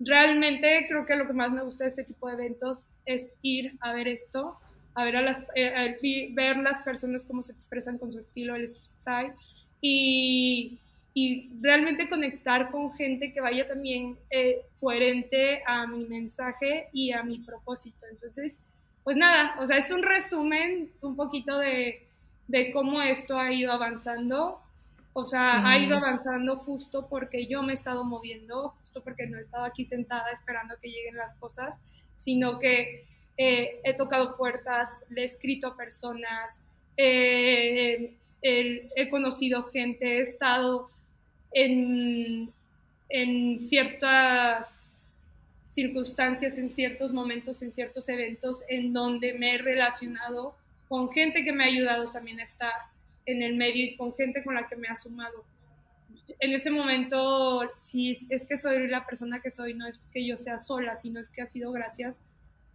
[0.00, 3.76] realmente creo que lo que más me gusta de este tipo de eventos es ir
[3.80, 4.58] a ver esto,
[4.94, 8.68] a ver, a las, eh, ver las personas cómo se expresan con su estilo, el
[8.68, 9.32] style,
[9.80, 10.78] y,
[11.14, 17.22] y realmente conectar con gente que vaya también eh, coherente a mi mensaje y a
[17.22, 18.06] mi propósito.
[18.10, 18.60] Entonces,
[19.04, 22.06] pues nada, o sea, es un resumen un poquito de,
[22.48, 24.60] de cómo esto ha ido avanzando.
[25.12, 29.38] O sea, ha ido avanzando justo porque yo me he estado moviendo, justo porque no
[29.38, 31.80] he estado aquí sentada esperando que lleguen las cosas,
[32.16, 36.60] sino que eh, he tocado puertas, le he escrito a personas,
[36.96, 40.88] eh, he conocido gente, he estado
[41.52, 42.52] en,
[43.08, 44.90] en ciertas
[45.74, 50.54] circunstancias, en ciertos momentos, en ciertos eventos en donde me he relacionado
[50.88, 52.72] con gente que me ha ayudado también a estar
[53.26, 55.44] en el medio y con gente con la que me ha sumado.
[56.38, 60.36] En este momento, si es que soy la persona que soy, no es que yo
[60.36, 62.20] sea sola, sino es que ha sido gracias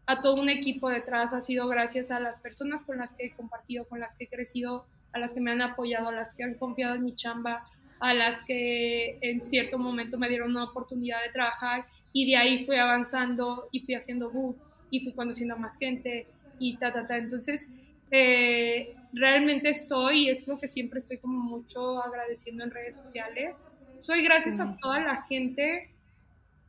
[0.06, 3.32] a todo un equipo detrás, ha sido gracias a las personas con las que he
[3.32, 6.44] compartido, con las que he crecido, a las que me han apoyado, a las que
[6.44, 7.66] han confiado en mi chamba,
[8.00, 12.66] a las que en cierto momento me dieron una oportunidad de trabajar y de ahí
[12.66, 14.58] fui avanzando y fui haciendo boot
[14.90, 16.28] y fui conociendo a más gente
[16.60, 17.18] y ta, ta, ta.
[17.18, 17.70] Entonces,
[18.12, 23.66] eh, realmente soy, es lo que siempre estoy como mucho agradeciendo en redes sociales.
[24.00, 25.90] Soy gracias a toda la gente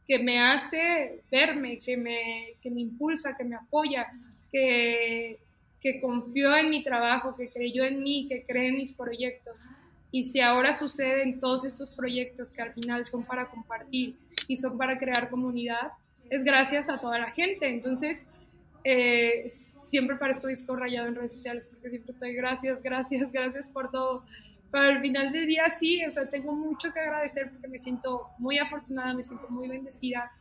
[0.07, 4.09] que me hace verme, que me, que me impulsa, que me apoya,
[4.50, 5.38] que,
[5.81, 9.68] que confió en mi trabajo, que creyó en mí, que cree en mis proyectos.
[10.12, 14.16] Y si ahora suceden todos estos proyectos que al final son para compartir
[14.51, 15.93] y son para crear comunidad,
[16.29, 17.69] es gracias a toda la gente.
[17.69, 18.27] Entonces,
[18.83, 19.45] eh,
[19.85, 24.25] siempre parezco disco rayado en redes sociales porque siempre estoy gracias, gracias, gracias por todo.
[24.73, 28.27] Pero al final del día sí, o sea, tengo mucho que agradecer porque me siento
[28.39, 30.33] muy afortunada, me siento muy bendecida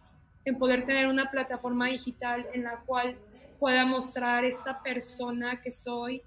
[0.44, 3.16] en poder tener una plataforma digital en la cual
[3.60, 6.24] pueda mostrar esa persona que soy,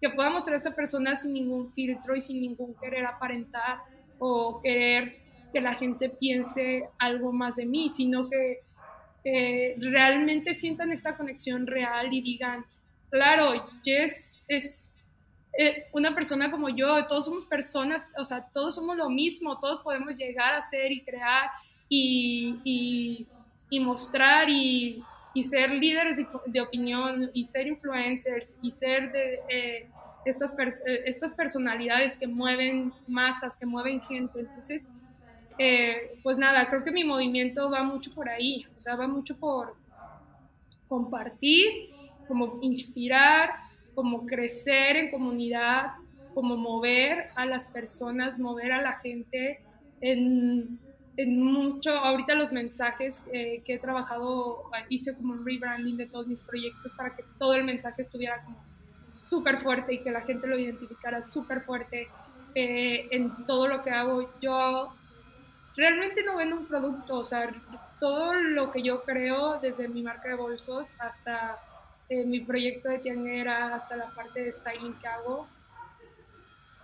[0.00, 3.82] que pueda mostrar a esta persona sin ningún filtro y sin ningún querer aparentar
[4.18, 8.60] o querer que la gente piense algo más de mí, sino que
[9.78, 12.64] realmente sientan esta conexión real y digan,
[13.10, 14.90] claro, Jess es
[15.58, 19.80] eh, una persona como yo, todos somos personas, o sea, todos somos lo mismo, todos
[19.80, 21.50] podemos llegar a ser y crear
[21.88, 23.26] y,
[23.80, 25.02] mostrar y,
[25.34, 29.90] y, ser líderes de, opinión y ser influencers y ser de eh,
[30.24, 34.40] estas, eh, estas personalidades que mueven masas, que mueven gente.
[34.40, 34.88] Entonces,
[35.62, 39.36] eh, pues nada, creo que mi movimiento va mucho por ahí, o sea, va mucho
[39.36, 39.76] por
[40.88, 41.90] compartir,
[42.26, 43.50] como inspirar,
[43.94, 45.92] como crecer en comunidad,
[46.32, 49.60] como mover a las personas, mover a la gente
[50.00, 50.78] en,
[51.16, 56.40] en mucho, ahorita los mensajes que he trabajado, hice como un rebranding de todos mis
[56.40, 58.58] proyectos para que todo el mensaje estuviera como
[59.12, 62.08] súper fuerte y que la gente lo identificara súper fuerte
[62.54, 64.30] eh, en todo lo que hago.
[64.40, 64.92] Yo
[65.76, 67.50] realmente no vendo un producto, o sea,
[67.98, 71.58] todo lo que yo creo, desde mi marca de bolsos hasta
[72.08, 75.46] eh, mi proyecto de tianguera, hasta la parte de styling que hago,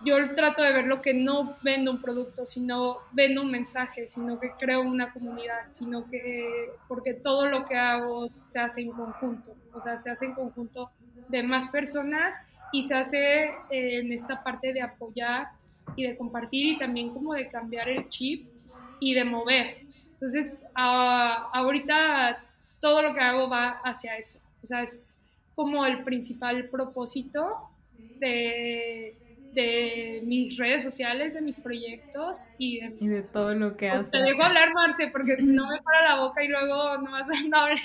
[0.05, 4.39] yo trato de ver lo que no vendo un producto, sino vendo un mensaje, sino
[4.39, 9.55] que creo una comunidad, sino que porque todo lo que hago se hace en conjunto,
[9.73, 10.91] o sea, se hace en conjunto
[11.27, 12.35] de más personas
[12.71, 15.49] y se hace eh, en esta parte de apoyar
[15.95, 18.47] y de compartir y también como de cambiar el chip
[18.99, 19.81] y de mover.
[20.11, 22.43] Entonces, ahorita
[22.79, 24.39] todo lo que hago va hacia eso.
[24.63, 25.19] O sea, es
[25.55, 27.69] como el principal propósito
[28.19, 29.15] de,
[29.53, 34.43] de mis redes sociales, de mis proyectos y de, todo lo que pues, Te dejo
[34.43, 37.77] hablar, Marce, porque no me para la boca y luego no vas a andar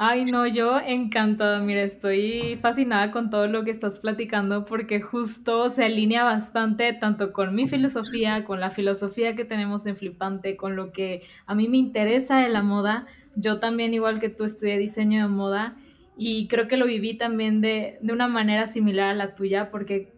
[0.00, 5.68] Ay, no, yo encantada, mira, estoy fascinada con todo lo que estás platicando porque justo
[5.70, 10.76] se alinea bastante tanto con mi filosofía, con la filosofía que tenemos en Flipante, con
[10.76, 13.06] lo que a mí me interesa de la moda.
[13.34, 15.76] Yo también, igual que tú, estudié diseño de moda
[16.16, 20.12] y creo que lo viví también de, de una manera similar a la tuya porque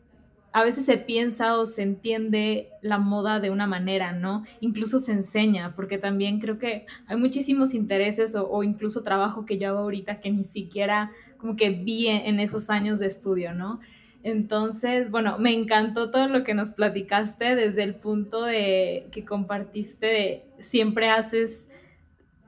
[0.52, 4.44] a veces se piensa o se entiende la moda de una manera, ¿no?
[4.60, 9.68] Incluso se enseña, porque también creo que hay muchísimos intereses o, incluso trabajo que yo
[9.68, 13.80] hago ahorita que ni siquiera como que vi en esos años de estudio, ¿no?
[14.22, 20.06] Entonces, bueno, me encantó todo lo que nos platicaste desde el punto de que compartiste
[20.06, 21.68] de siempre haces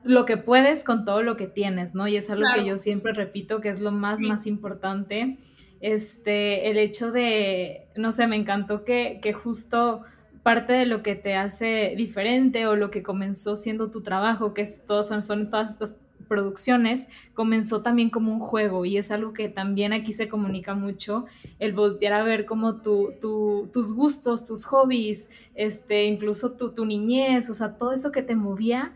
[0.03, 2.07] lo que puedes con todo lo que tienes, ¿no?
[2.07, 5.37] Y es algo que yo siempre repito que es lo más, más importante.
[5.83, 10.01] Este, el hecho de, no sé, me encantó que, que justo
[10.41, 14.61] parte de lo que te hace diferente o lo que comenzó siendo tu trabajo, que
[14.61, 15.97] es todo, son, son todas estas
[16.29, 21.25] producciones, comenzó también como un juego y es algo que también aquí se comunica mucho,
[21.59, 27.49] el voltear a ver como tu, tus gustos, tus hobbies, este, incluso tu, tu niñez,
[27.49, 28.93] o sea, todo eso que te movía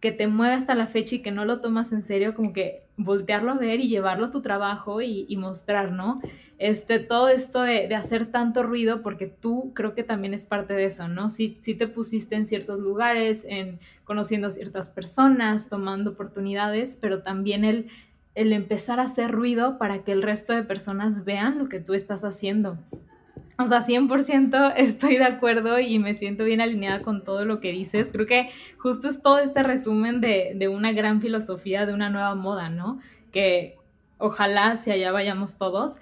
[0.00, 2.82] que te mueve hasta la fecha y que no lo tomas en serio, como que
[2.96, 6.20] voltearlo a ver y llevarlo a tu trabajo y, mostrar, ¿no?
[6.58, 10.84] Este, todo esto de, hacer tanto ruido, porque tú creo que también es parte de
[10.84, 11.30] eso, ¿no?
[11.30, 17.64] Si sí, te pusiste en ciertos lugares, en conociendo ciertas personas, tomando oportunidades, pero también
[17.64, 17.88] el,
[18.34, 21.94] el empezar a hacer ruido para que el resto de personas vean lo que tú
[21.94, 22.78] estás haciendo.
[23.60, 27.72] O sea, 100% estoy de acuerdo y me siento bien alineada con todo lo que
[27.72, 28.12] dices.
[28.12, 32.68] Creo que justo es todo este resumen de, una gran filosofía, de una nueva moda,
[32.68, 33.00] ¿no?
[33.32, 33.76] Que
[34.18, 35.96] ojalá si allá vayamos todos.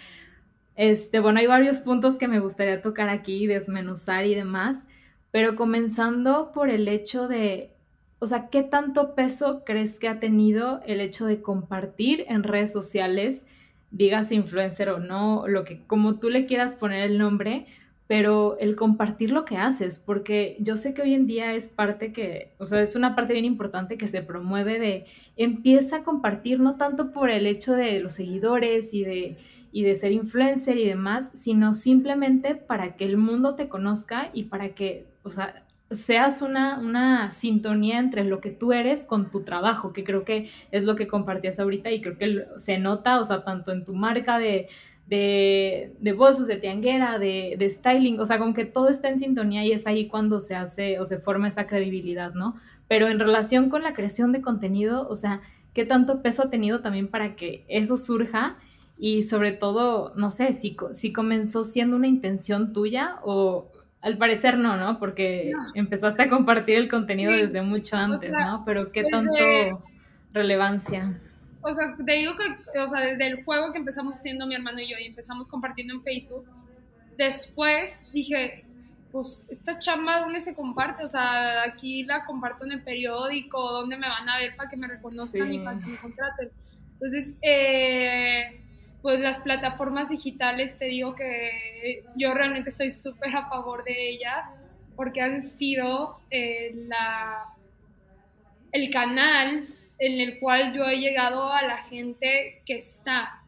[0.75, 4.85] Este, bueno, hay varios puntos que me gustaría tocar aquí, desmenuzar y demás,
[5.31, 7.73] pero comenzando por el hecho de,
[8.19, 12.71] o sea, ¿qué tanto peso crees que ha tenido el hecho de compartir en redes
[12.71, 13.47] sociales?
[13.91, 17.67] Digas influencer o no, lo que como tú le quieras poner el nombre,
[18.07, 22.13] pero el compartir lo que haces, porque yo sé que hoy en día es parte
[22.13, 25.07] que, o sea, es una parte bien importante que se promueve de
[25.37, 29.37] empieza a compartir no tanto por el hecho de los seguidores y de
[29.77, 34.45] y de ser influencer y demás, sino simplemente para que el mundo te conozca y
[34.45, 39.43] para que, o sea, seas una, una sintonía entre lo que tú eres con tu
[39.43, 43.25] trabajo, que creo que es lo que compartías ahorita y creo que se nota, o
[43.25, 44.69] sea, tanto en tu marca de,
[45.07, 49.19] de, de bolsos, de tianguera, de, de, styling, o sea, con que todo está en
[49.19, 52.57] sintonía y es ahí cuando se hace o se forma esa credibilidad, ¿no?
[52.89, 55.41] Pero en relación con la creación de contenido, o sea,
[55.73, 58.57] ¿qué tanto peso ha tenido también para que eso surja?
[58.99, 63.71] Y sobre todo, no sé, si, si comenzó siendo una intención tuya o,
[64.07, 65.01] al parecer no, ¿no?
[65.01, 68.63] Porque empezaste a compartir el contenido desde mucho antes, ¿no?
[68.65, 69.33] Pero ¿qué tanto
[70.33, 71.19] relevancia?
[71.61, 74.81] O sea, te digo que, o sea, desde el juego que empezamos haciendo mi hermano
[74.81, 76.47] y yo y empezamos compartiendo en Facebook,
[77.19, 78.65] después dije,
[79.11, 81.03] pues esta chamba, ¿dónde se comparte?
[81.03, 84.77] O sea, aquí la comparto en el periódico, ¿dónde me van a ver para que
[84.77, 86.51] me reconozcan y para que me contraten?
[86.93, 88.61] Entonces, eh,
[89.07, 94.53] pues las plataformas digitales, te digo que yo realmente estoy súper a favor de ellas
[94.97, 97.55] porque han sido eh, la,
[98.73, 99.69] el canal
[100.01, 103.45] en el cual yo he llegado a la gente que está.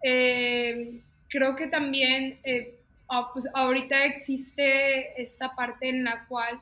[0.00, 2.76] Eh, creo que también eh,
[3.32, 6.60] pues ahorita existe esta parte en la cual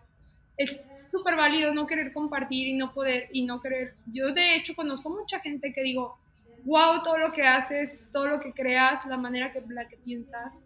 [0.57, 0.81] es
[1.11, 3.93] súper válido no querer compartir y no poder y no querer.
[4.11, 6.19] Yo de hecho conozco mucha gente que digo,
[6.65, 10.63] wow todo lo que haces, todo lo que creas, la manera que, la que piensas.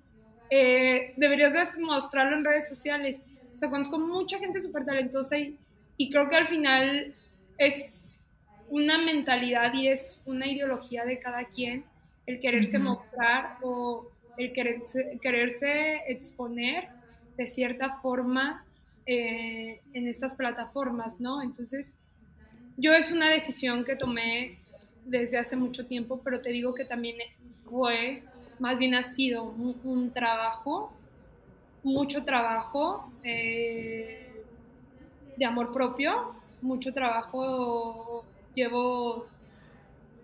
[0.51, 3.23] Eh, deberías mostrarlo en redes sociales.
[3.55, 5.57] O sea, conozco mucha gente súper talentosa y,
[5.97, 7.15] y, creo que al final
[7.59, 8.07] es
[8.69, 11.85] una mentalidad y es una ideología de cada quien
[12.27, 16.89] el quererse mostrar o el quererse, quererse, exponer
[17.37, 18.65] de cierta forma
[19.07, 21.43] eh, en estas plataformas, ¿no?
[21.43, 21.95] Entonces,
[22.77, 24.59] yo es una decisión que tomé
[25.05, 27.17] desde hace mucho tiempo, pero te digo que también
[27.65, 28.23] fue,
[28.59, 30.93] más bien ha sido un, trabajo,
[31.83, 34.31] mucho trabajo eh,
[35.37, 38.25] de amor propio, mucho trabajo,
[38.55, 39.27] llevo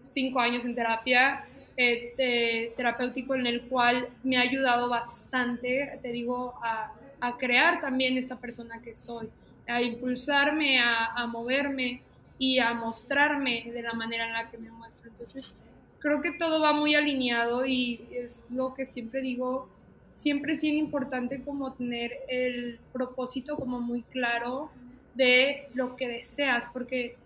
[0.09, 1.45] cinco años en terapia
[1.81, 6.93] eh, terapéutico en el cual me ha ayudado bastante, te digo, a,
[7.39, 9.29] crear también esta persona que soy,
[9.67, 12.03] a impulsarme, a, a moverme,
[12.39, 15.11] y a mostrarme de la manera en la que me muestro.
[15.11, 15.55] Entonces,
[15.99, 19.69] creo que todo va muy alineado y es lo que siempre digo,
[20.11, 24.71] siempre es bien importante como tener el propósito como muy claro
[25.15, 27.17] de lo que deseas, porque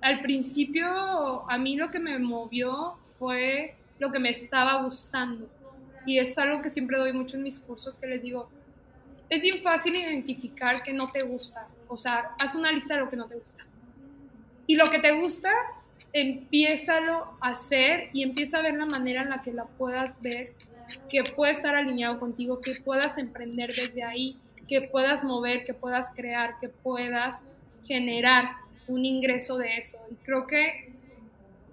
[0.00, 5.48] al principio a mí lo que me movió fue lo que me estaba gustando.
[6.06, 8.48] Y es algo que siempre doy mucho en mis cursos, que les digo,
[9.30, 11.66] es bien fácil identificar que no te gusta.
[11.88, 13.64] O sea, haz una lista de lo que no te gusta
[14.66, 15.50] y lo que te gusta,
[16.12, 20.52] empiézalo a hacer y empieza a ver la manera en la que la puedas ver,
[21.08, 24.38] que pueda estar alineado contigo, que puedas emprender desde ahí,
[24.68, 27.42] que puedas mover, que puedas crear, que puedas
[27.84, 28.52] generar
[28.86, 29.98] un ingreso de eso.
[30.10, 30.92] Y creo que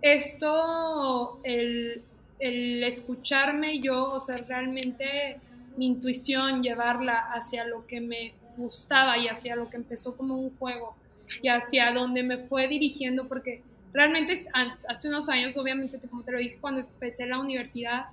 [0.01, 2.03] esto, el,
[2.39, 5.37] el escucharme yo, o sea, realmente
[5.77, 10.55] mi intuición, llevarla hacia lo que me gustaba y hacia lo que empezó como un
[10.57, 10.95] juego
[11.41, 13.61] y hacia dónde me fue dirigiendo, porque
[13.93, 14.45] realmente
[14.87, 18.05] hace unos años, obviamente, como te lo dije, cuando empecé la universidad,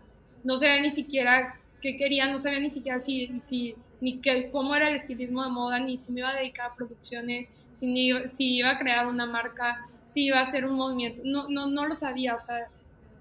[0.44, 4.74] no sabía ni siquiera qué quería, no sabía ni siquiera si, si ni qué, cómo
[4.74, 8.56] era el estilismo de moda, ni si me iba a dedicar a producciones, si, si
[8.56, 11.94] iba a crear una marca, si iba a hacer un movimiento, no, no, no lo
[11.94, 12.68] sabía, o sea,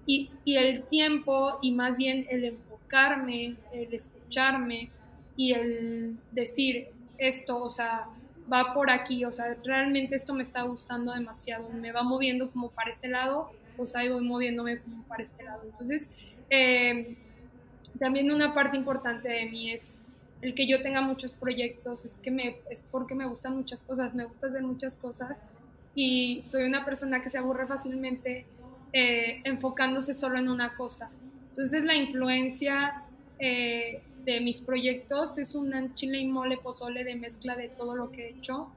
[0.06, 4.90] y, y el tiempo y más bien el enfocarme, el escucharme
[5.36, 8.06] y el decir esto, o sea,
[8.52, 12.70] va por aquí, o sea, realmente esto me está gustando demasiado, me va moviendo como
[12.70, 15.62] para este lado, o sea, y voy moviéndome como para este lado.
[15.64, 16.10] Entonces,
[16.50, 17.16] eh,
[17.98, 20.02] también una parte importante de mí es
[20.40, 24.14] el que yo tenga muchos proyectos, es que me, es porque me gustan muchas cosas,
[24.14, 25.36] me gusta hacer muchas cosas
[25.94, 28.46] y soy una persona que se aburre fácilmente
[28.92, 31.10] eh, enfocándose solo en una cosa.
[31.50, 33.02] Entonces la influencia
[33.38, 38.12] eh, de mis proyectos es un chile y mole pozole de mezcla de todo lo
[38.12, 38.68] que he hecho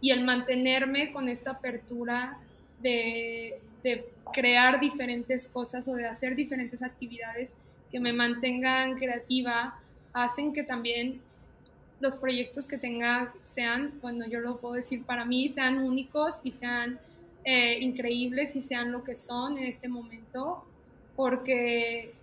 [0.00, 2.38] y el mantenerme con esta apertura
[2.80, 7.56] de, de crear diferentes cosas o de hacer diferentes actividades
[7.90, 9.80] que me mantengan creativa,
[10.12, 11.20] hacen que también
[11.98, 16.52] los proyectos que tenga sean, bueno, yo lo puedo decir para mí, sean únicos y
[16.52, 17.00] sean
[17.42, 20.64] eh, increíbles y sean lo que son en este momento,
[21.16, 22.14] porque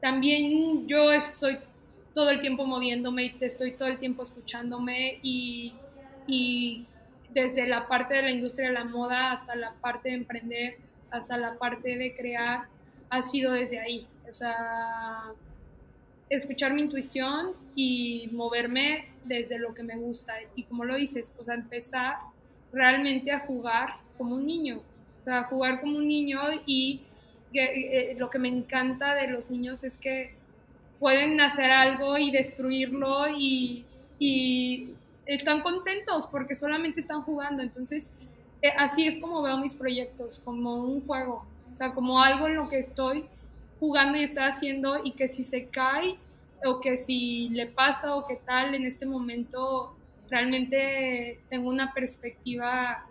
[0.00, 1.58] también yo estoy
[2.14, 5.74] todo el tiempo moviéndome y estoy todo el tiempo escuchándome y,
[6.26, 6.86] y
[7.30, 10.76] desde la parte de la industria de la moda hasta la parte de emprender,
[11.10, 12.66] hasta la parte de crear,
[13.10, 14.06] ha sido desde ahí.
[14.28, 15.32] O sea,
[16.28, 20.34] escuchar mi intuición y moverme desde lo que me gusta.
[20.56, 22.16] Y como lo dices, o sea, empezar
[22.72, 24.80] realmente a jugar como un niño.
[25.18, 27.02] O sea, jugar como un niño y
[27.52, 30.34] eh, lo que me encanta de los niños es que
[31.02, 33.84] pueden hacer algo y destruirlo y,
[35.26, 37.62] están contentos porque solamente están jugando.
[37.62, 38.12] Entonces,
[38.60, 41.44] eh, así es como veo mis proyectos, como un juego.
[41.72, 43.24] O sea, como algo en lo que estoy
[43.80, 46.18] jugando y está haciendo y que si se cae
[46.64, 49.96] o que si le pasa o qué tal en este momento
[50.30, 53.04] realmente tengo una perspectiva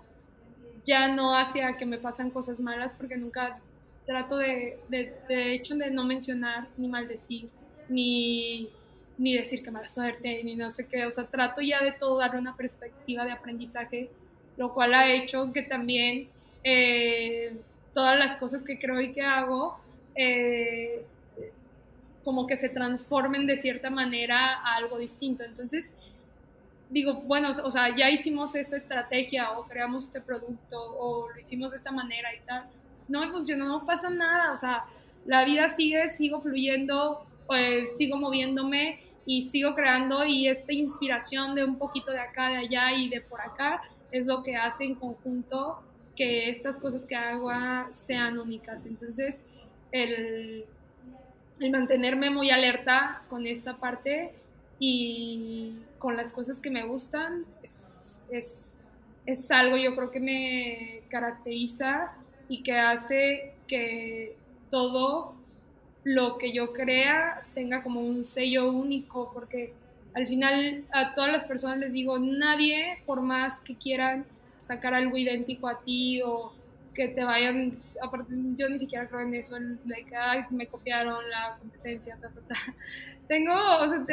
[0.85, 3.59] ya no hacia que me pasan cosas malas porque nunca
[4.05, 7.49] trato de, de, de hecho de no mencionar ni maldecir
[7.91, 8.69] ni,
[9.17, 12.17] ni decir que mala suerte ni no sé qué, o sea, trato ya de todo
[12.17, 14.09] darle una perspectiva de aprendizaje,
[14.57, 16.27] lo cual ha hecho que también
[16.63, 17.53] eh,
[17.93, 19.79] todas las cosas que creo y que hago
[20.15, 21.03] eh,
[22.23, 25.43] como que se transformen de cierta manera a algo distinto.
[25.43, 25.91] Entonces,
[26.89, 31.71] digo, bueno, o sea, ya hicimos esa estrategia o creamos este producto o lo hicimos
[31.71, 32.65] de esta manera y tal.
[33.07, 34.85] No me funcionó, no pasa nada, o sea,
[35.25, 41.65] la vida sigue, sigo fluyendo, pues, sigo moviéndome y sigo creando y esta inspiración de
[41.65, 44.95] un poquito de acá, de allá y de por acá es lo que hace en
[44.95, 45.83] conjunto
[46.15, 47.51] que estas cosas que hago
[47.89, 48.85] sean únicas.
[48.85, 49.43] Entonces,
[49.91, 50.63] el,
[51.69, 54.31] mantenerme muy alerta con esta parte
[54.79, 58.17] y con las cosas que me gustan es,
[59.25, 62.13] es, algo yo creo que me caracteriza
[62.47, 64.37] y que hace que
[64.69, 65.40] todo
[66.03, 69.73] lo que yo crea tenga como un sello único, porque
[70.13, 74.25] al final a todas las personas les digo, nadie, por más que quieran
[74.57, 76.53] sacar algo idéntico a ti o
[76.93, 81.29] que te vayan, aparte yo ni siquiera creo en eso, en like, ay, me copiaron
[81.29, 82.73] la competencia, ta, ta, ta.
[83.27, 84.05] Tengo, o sea,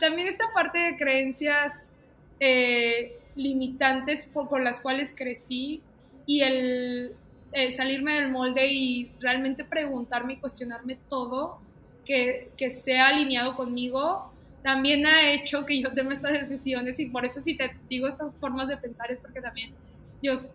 [0.00, 1.90] también esta parte de creencias
[2.38, 5.82] eh, limitantes por, con las cuales crecí
[6.26, 7.16] y el
[7.54, 11.60] eh, salirme del molde y realmente preguntarme y cuestionarme todo
[12.04, 14.30] que, que sea alineado conmigo,
[14.62, 18.34] también ha hecho que yo tome estas decisiones y por eso si te digo estas
[18.34, 19.72] formas de pensar es porque también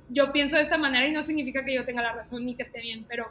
[0.10, 2.64] yo, pienso de esta manera y no significa que yo tenga la razón ni que
[2.64, 3.30] esté bien, pero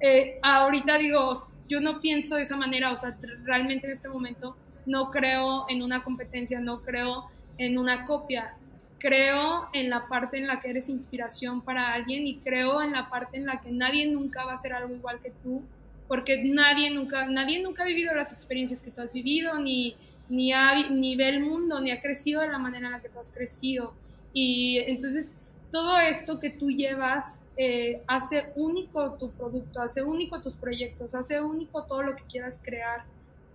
[0.00, 1.34] eh, ahorita digo,
[1.68, 5.82] yo no pienso de esa manera, o sea, realmente en este momento no creo en
[5.82, 8.54] una competencia, no creo en una copia,
[9.00, 13.08] creo en la parte en la que eres inspiración para alguien y creo en la
[13.08, 15.62] parte en la que nadie nunca va a hacer algo igual que tú,
[16.06, 19.96] porque nadie nunca, nadie nunca ha vivido las experiencias que tú has vivido, ni,
[20.28, 23.08] ni, ha, ni ve el mundo, ni ha crecido de la manera en la que
[23.08, 23.94] tú has crecido.
[24.32, 25.34] Y entonces
[25.70, 31.40] todo esto que tú llevas eh, hace único tu producto, hace único tus proyectos, hace
[31.40, 33.04] único todo lo que quieras crear,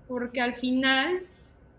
[0.08, 1.24] porque al final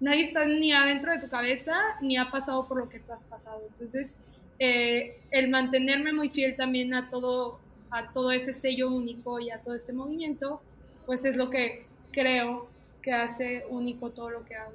[0.01, 3.24] nadie está ni adentro de tu cabeza ni ha pasado por lo que tú has
[3.24, 3.62] pasado.
[3.68, 4.18] Entonces,
[4.59, 7.59] eh, el mantenerme muy fiel también a todo,
[7.90, 10.61] a todo ese sello único y a todo este movimiento,
[11.05, 12.68] pues es lo que creo
[13.03, 14.72] que hace único todo lo que hago.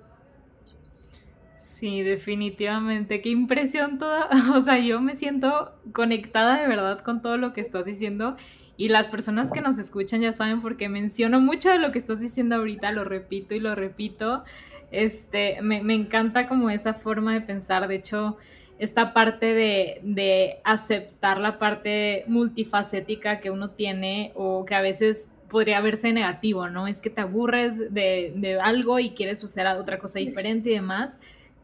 [1.81, 3.21] Sí, definitivamente.
[3.21, 4.29] Qué impresión toda.
[4.55, 8.37] O sea, yo me siento conectada de verdad con todo lo que estás diciendo.
[8.77, 12.19] Y las personas que nos escuchan ya saben porque menciono mucho de lo que estás
[12.19, 14.43] diciendo ahorita, lo repito y lo repito.
[14.91, 17.87] Este, me, me encanta como esa forma de pensar.
[17.87, 18.37] De hecho,
[18.77, 25.31] esta parte de, de, aceptar la parte multifacética que uno tiene o que a veces
[25.49, 26.87] podría verse negativo, ¿no?
[26.87, 31.19] Es que te aburres de, de algo y quieres hacer otra cosa diferente y demás.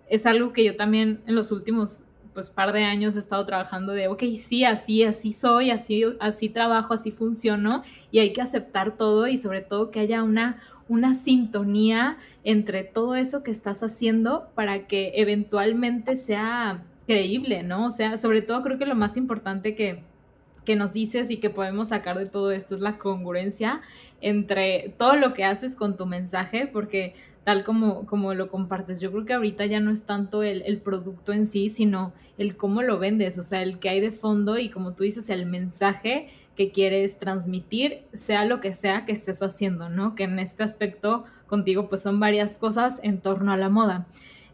[0.09, 2.03] Es algo que yo también en los últimos
[2.37, 6.49] pues par de años he estado trabajando de, ok, sí, así, así soy, así, así
[6.49, 11.13] trabajo, así funciono y hay que aceptar todo y sobre todo que haya una, una
[11.13, 17.87] sintonía entre todo eso que estás haciendo para que eventualmente sea creíble, ¿no?
[17.87, 20.03] O sea, sobre todo creo que lo más importante que,
[20.65, 23.81] que nos dices y que podemos sacar de todo esto es la congruencia
[24.21, 29.11] entre todo lo que haces con tu mensaje, porque tal como, como lo compartes, yo
[29.11, 32.81] creo que ahorita ya no es tanto el, el, producto en sí, sino el cómo
[32.81, 36.27] lo vendes, o sea, el que hay de fondo y como tú dices, el mensaje
[36.57, 40.15] que quieres transmitir, sea lo que sea que estés haciendo, ¿no?
[40.15, 44.07] Que en este aspecto contigo pues son varias cosas en torno a la moda.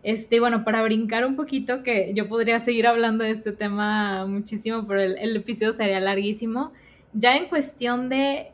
[0.03, 4.85] Este, bueno, para brincar un poquito, que yo podría seguir hablando de este tema muchísimo,
[4.85, 6.73] pero el, episodio sería larguísimo.
[7.13, 8.51] Ya en cuestión de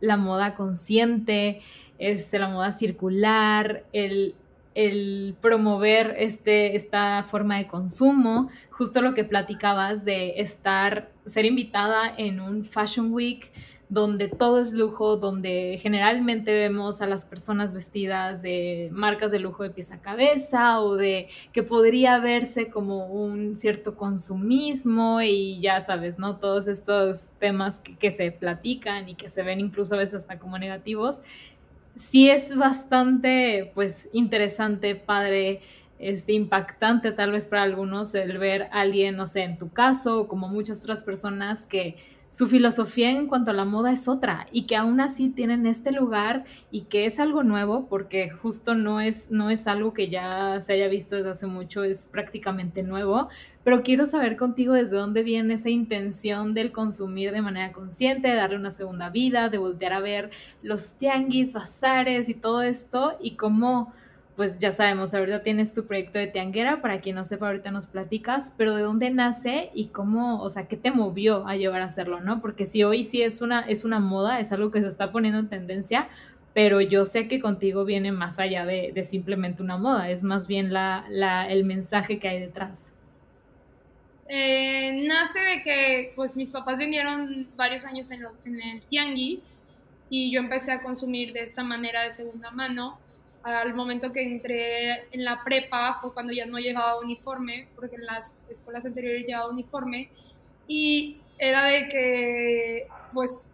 [0.00, 1.62] la moda consciente,
[2.00, 4.34] este, la moda circular, el,
[4.78, 12.14] el promover este, esta forma de consumo, justo lo que platicabas de estar, ser invitada
[12.16, 13.50] en un Fashion Week,
[13.88, 19.64] donde todo es lujo, donde generalmente vemos a las personas vestidas de marcas de lujo
[19.64, 25.80] de pies a cabeza o de que podría verse como un cierto consumismo y ya
[25.80, 26.36] sabes, ¿no?
[26.36, 30.56] Todos estos temas que, se platican y que se ven incluso a veces hasta como
[30.56, 31.22] negativos.
[31.98, 35.60] Sí es bastante, pues, interesante, padre,
[35.98, 40.28] este, impactante tal vez para algunos el ver a alguien, no sé, en tu caso,
[40.28, 41.96] como muchas otras personas que
[42.30, 45.92] su filosofía en cuanto a la moda es otra y que aún así tienen este
[45.92, 50.60] lugar y que es algo nuevo porque justo no es, no es algo que ya
[50.60, 53.28] se haya visto desde hace mucho, es prácticamente nuevo,
[53.64, 58.34] pero quiero saber contigo desde dónde viene esa intención del consumir de manera consciente, de
[58.34, 60.30] darle una segunda vida, de voltear a ver
[60.62, 63.92] los tianguis, bazares y todo esto y cómo
[64.38, 67.86] pues ya sabemos, ahorita tienes tu proyecto de Tianguera, para quien no sepa, ahorita nos
[67.86, 71.86] platicas, pero ¿de dónde nace y cómo, o sea, qué te movió a llevar a
[71.86, 72.40] hacerlo, no?
[72.40, 75.40] Porque si hoy sí es una, es una moda, es algo que se está poniendo
[75.40, 76.08] en tendencia,
[76.54, 80.72] pero yo sé que contigo viene más allá de, simplemente una moda, es más bien
[80.72, 82.92] la, la, el mensaje que hay detrás.
[84.28, 89.52] Eh, nace de que, pues, mis papás vendieron varios años en, los, en el tianguis
[90.08, 93.00] y yo empecé a consumir de esta manera de segunda mano
[93.48, 98.06] al momento que entré en la prepa fue cuando ya no llevaba uniforme, porque en
[98.06, 100.08] las escuelas anteriores llevaba uniforme,
[100.66, 103.48] y era de que, pues,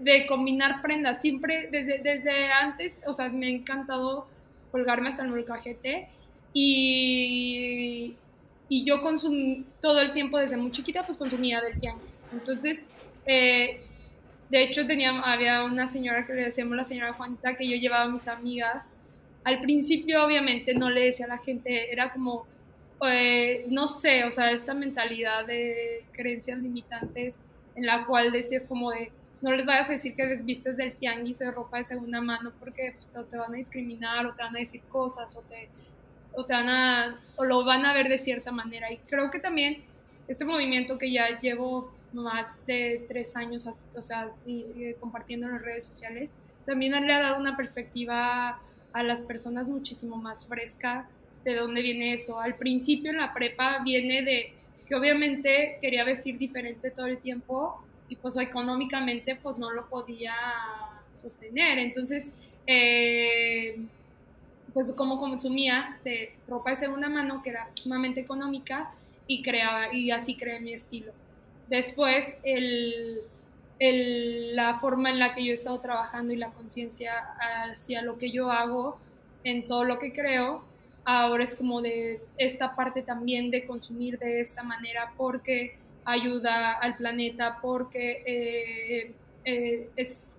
[0.00, 4.26] de combinar prendas, siempre desde, desde antes, o sea, me ha encantado
[4.70, 6.08] colgarme hasta el molcajete,
[6.52, 8.14] y,
[8.68, 12.24] y yo consumí todo el tiempo desde muy chiquita, pues consumía del tianguis.
[12.32, 12.86] Entonces,
[13.26, 13.80] eh,
[14.48, 18.04] de hecho, tenía, había una señora que le decíamos la señora Juanita que yo llevaba
[18.04, 18.94] a mis amigas.
[19.44, 22.46] Al principio, obviamente, no le decía a la gente, era como,
[23.08, 27.40] eh, no sé, o sea, esta mentalidad de creencias limitantes
[27.74, 31.38] en la cual decías como de, no les vayas a decir que vistes del tianguis
[31.40, 34.60] de ropa de segunda mano porque pues, te, van a discriminar o te van a
[34.60, 35.68] decir cosas o te,
[36.32, 38.90] o te van a, o lo van a ver de cierta manera.
[38.90, 39.84] Y creo que también
[40.26, 44.30] este movimiento que ya llevo más de tres años, o sea,
[45.00, 46.32] compartiendo en las redes sociales,
[46.64, 48.60] también le ha dado una perspectiva
[48.92, 51.08] a las personas muchísimo más fresca
[51.44, 52.40] de dónde viene eso.
[52.40, 54.52] Al principio en la prepa viene de
[54.88, 60.34] que obviamente quería vestir diferente todo el tiempo y pues económicamente pues no lo podía
[61.12, 61.78] sostener.
[61.78, 62.32] Entonces,
[62.66, 63.78] eh,
[64.74, 68.92] pues como consumía de ropa de segunda mano que era sumamente económica
[69.26, 71.12] y creaba y así creé mi estilo.
[71.68, 72.36] Después,
[73.78, 78.30] la forma en la que yo he estado trabajando y la conciencia hacia lo que
[78.30, 78.98] yo hago
[79.44, 80.64] en todo lo que creo,
[81.04, 86.96] ahora es como de esta parte también de consumir de esta manera porque ayuda al
[86.96, 89.14] planeta, porque eh,
[89.44, 90.36] eh, es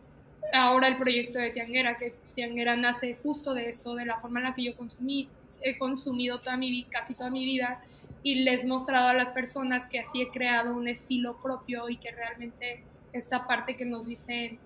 [0.54, 4.46] ahora el proyecto de Tianguera, que Tianguera nace justo de eso, de la forma en
[4.46, 5.30] la que yo consumí,
[5.62, 7.82] he consumido toda mi, casi toda mi vida
[8.24, 11.98] y les he mostrado a las personas que así he creado un estilo propio y
[11.98, 14.60] que realmente esta parte que nos dicen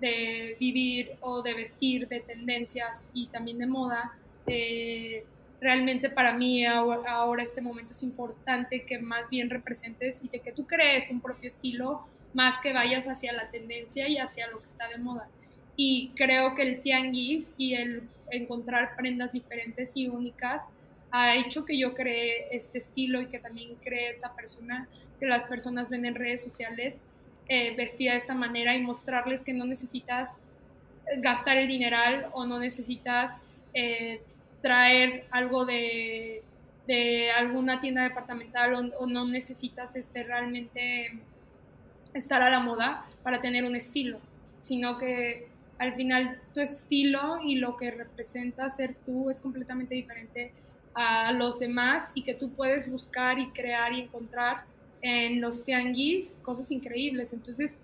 [0.00, 4.12] de vivir o de vestir, de tendencias y también de moda,
[4.46, 5.24] eh,
[5.60, 10.52] realmente para mí ahora, este momento es importante que más bien representes y de que
[10.52, 14.68] tú crees un propio estilo más que vayas hacia la tendencia y hacia lo que
[14.68, 15.28] está de moda.
[15.76, 20.62] Y creo que el tianguis y el encontrar prendas diferentes y únicas
[21.10, 24.88] ha hecho que yo cree este estilo y que también cree esta persona
[25.18, 27.00] que las personas ven en redes sociales
[27.48, 30.40] eh, vestida de esta manera y mostrarles que no necesitas
[31.16, 33.40] gastar el dineral o no necesitas
[33.74, 34.20] eh,
[34.60, 36.42] traer algo de,
[36.86, 41.12] de, alguna tienda departamental o, no necesitas este, realmente
[42.14, 44.18] estar a la moda para tener un estilo,
[44.58, 45.48] sino que
[45.78, 50.52] al final tu estilo y lo que representa ser tú es completamente diferente
[50.98, 54.64] a los demás y que tú puedes buscar y crear y encontrar
[55.00, 57.32] en los tianguis cosas increíbles.
[57.32, 57.78] Entonces,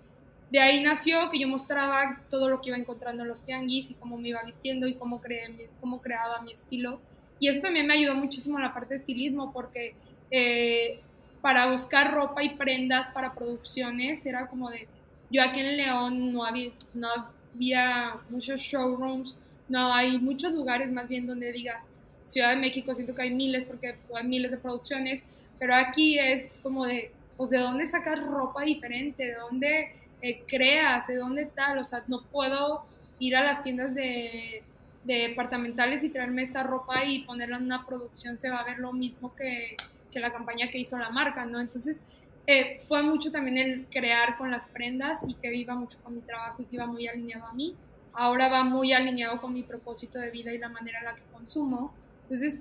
[0.51, 3.93] de ahí nació que yo mostraba todo lo que iba encontrando en los tianguis y
[3.93, 6.99] cómo me iba vistiendo y cómo, creé, cómo creaba mi estilo.
[7.39, 9.95] Y eso también me ayudó muchísimo en la parte de estilismo porque
[10.29, 10.99] eh,
[11.41, 14.89] para buscar ropa y prendas para producciones era como de,
[15.31, 19.39] yo aquí en León no había, muchos showrooms,
[19.69, 21.81] no hay muchos lugares más bien donde diga,
[22.27, 25.23] Ciudad de México siento que hay miles porque hay miles de producciones,
[25.59, 31.07] pero aquí es como de, pues de dónde sacas ropa diferente, de dónde eh, creas,
[31.07, 32.85] de dónde tal, o sea, no puedo
[33.19, 34.63] ir a las tiendas de,
[35.03, 38.91] departamentales y traerme esta ropa y ponerla en una producción, se va a ver lo
[38.91, 39.77] mismo que,
[40.11, 41.59] que la campaña que hizo la marca, ¿no?
[41.59, 42.01] Entonces,
[42.47, 46.21] eh, fue mucho también el crear con las prendas y que iba mucho con mi
[46.21, 47.75] trabajo y que iba muy alineado a mí.
[48.13, 51.23] Ahora va muy alineado con mi propósito de vida y la manera en la que
[51.33, 51.93] consumo.
[52.25, 52.59] Entonces,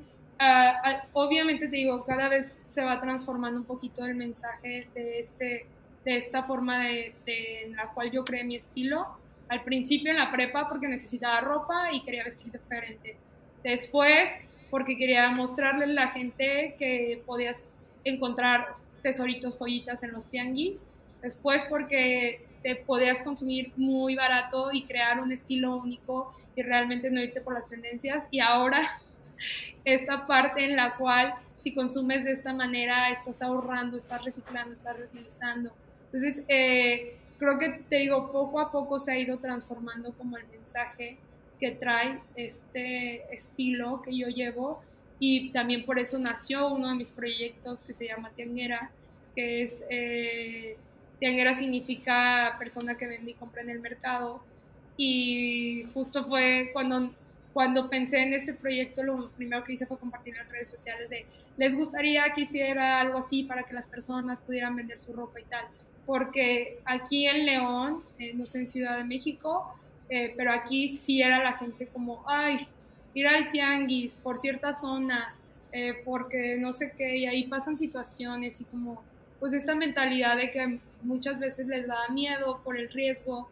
[1.12, 5.66] obviamente te digo, cada vez se va transformando un poquito el mensaje de, este,
[6.04, 7.14] de esta forma de,
[7.64, 9.06] en la cual yo creé mi estilo.
[9.48, 13.16] Al principio en la prepa porque necesitaba ropa y quería vestir diferente.
[13.62, 14.30] Después
[14.70, 17.56] porque quería mostrarle a la gente que podías
[18.04, 20.86] encontrar tesoritos, joyitas en los tianguis.
[21.22, 27.22] Después porque te podías consumir muy barato y crear un estilo único y realmente no
[27.22, 28.26] irte por las tendencias.
[28.30, 29.00] Y ahora
[29.84, 34.96] esta parte en la cual si consumes de esta manera estás ahorrando, estás reciclando, estás
[34.98, 35.72] reutilizando.
[36.04, 40.46] Entonces, eh, creo que te digo, poco a poco se ha ido transformando como el
[40.48, 41.16] mensaje
[41.58, 44.82] que trae este estilo que yo llevo
[45.18, 48.90] y también por eso nació uno de mis proyectos que se llama Tianguera,
[49.34, 50.76] que es, eh,
[51.18, 54.42] Tianguera significa persona que vende y compra en el mercado
[54.96, 57.10] y justo fue cuando
[57.54, 61.24] cuando pensé en este proyecto, lo primero que hice fue compartir en redes sociales de,
[61.56, 65.44] les gustaría que hiciera algo así para que las personas pudieran vender su ropa y
[65.44, 65.64] tal.
[66.04, 69.72] Porque aquí en León, eh, no sé, en Ciudad de México,
[70.08, 72.66] eh, pero aquí sí era la gente como, ay,
[73.14, 75.40] ir al tianguis por ciertas zonas,
[75.70, 79.00] eh, porque no sé qué, y ahí pasan situaciones y como,
[79.38, 83.48] pues esta mentalidad de que muchas veces les da miedo por el riesgo.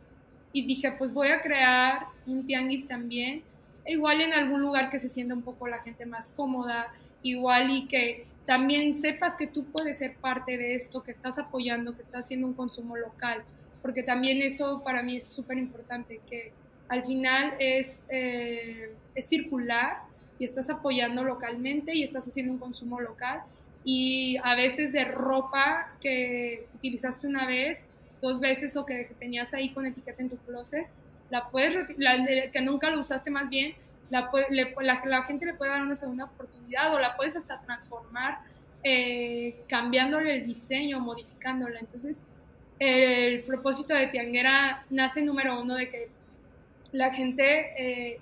[0.53, 3.45] Y dije, pues voy a crear un tianguis también
[3.87, 7.87] igual en algún lugar que se sienta un poco la gente más cómoda, igual y
[7.87, 12.23] que también sepas que tú puedes ser parte de esto, que estás apoyando, que estás
[12.23, 13.45] haciendo un consumo local,
[13.81, 16.53] porque también eso para mí es súper importante, que
[16.89, 19.99] al final es, eh, es circular
[20.39, 23.43] y estás apoyando localmente y estás haciendo un consumo local.
[23.85, 27.87] Y a veces de ropa que utilizaste una vez,
[28.21, 30.87] dos veces o que tenías ahí con etiqueta en tu closet,
[31.33, 31.75] la puedes,
[32.53, 33.75] que nunca lo usaste más bien,
[34.11, 34.31] la,
[35.07, 38.41] la, gente le puede dar una segunda oportunidad o la puedes hasta transformar
[38.85, 41.81] eh, cambiándole el diseño, modificándola.
[41.81, 42.23] Entonces,
[42.79, 46.11] el propósito de Tianguera nace número uno de que
[46.93, 48.21] la gente eh,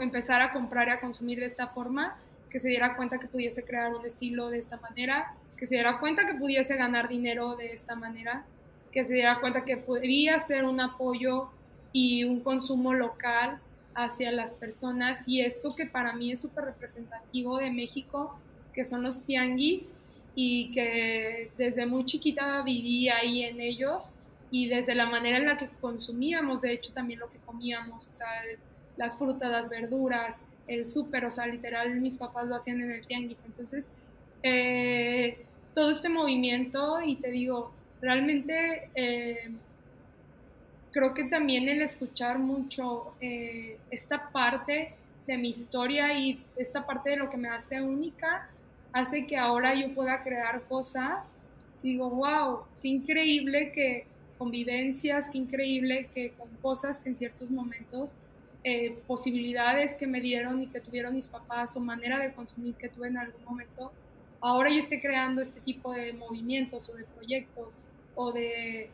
[0.00, 2.18] empezara a comprar y a consumir de esta forma,
[2.50, 5.98] que se diera cuenta que pudiese crear un estilo de esta manera, que se diera
[5.98, 8.44] cuenta que pudiese ganar dinero de esta manera,
[8.92, 11.48] que se diera cuenta que podría ser un apoyo
[11.94, 13.60] y un consumo local
[13.94, 18.36] hacia las personas y esto que para mí es súper representativo de México,
[18.74, 19.88] que son los tianguis
[20.34, 24.10] y que desde muy chiquita viví ahí en ellos
[24.50, 28.12] y desde la manera en la que consumíamos, de hecho también lo que comíamos, o
[28.12, 28.26] sea,
[28.96, 33.06] las frutas, las verduras, el súper, o sea, literal mis papás lo hacían en el
[33.06, 33.44] tianguis.
[33.44, 33.88] Entonces,
[34.42, 35.44] eh,
[35.76, 38.90] todo este movimiento y te digo, realmente...
[38.96, 39.52] Eh,
[40.94, 44.94] creo que también el escuchar mucho eh, esta parte
[45.26, 48.48] de mi historia y esta parte de lo que me hace única,
[48.92, 51.26] hace que ahora yo pueda crear cosas.
[51.82, 54.06] Digo, wow, qué increíble que
[54.38, 58.14] convivencias, qué increíble que con cosas que en ciertos momentos
[58.62, 62.88] eh, posibilidades que me dieron y que tuvieron mis papás o manera de consumir que
[62.88, 63.90] tuve en algún momento,
[64.40, 67.78] ahora yo estoy creando este tipo de movimientos o de proyectos
[68.14, 68.90] o de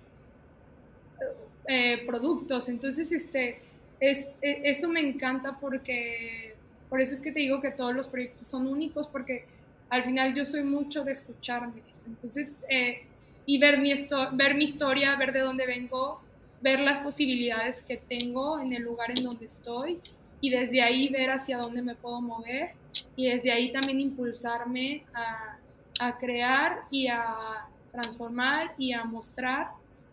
[1.67, 2.69] eh, productos.
[2.69, 3.61] Entonces, este,
[4.01, 6.55] es, e, eso me encanta porque,
[6.89, 9.45] por eso es que te digo que todos los proyectos son únicos, porque
[9.89, 11.83] al final yo soy mucho de escucharme.
[12.07, 13.03] Entonces, eh,
[13.47, 13.93] y ver mi,
[14.33, 16.21] ver mi historia, ver de dónde vengo,
[16.61, 19.99] ver las posibilidades que tengo en el lugar en donde estoy
[20.41, 22.73] y desde ahí ver hacia dónde me puedo mover
[23.17, 25.59] y desde ahí también impulsarme a,
[26.01, 29.69] a crear y a transformar y a mostrar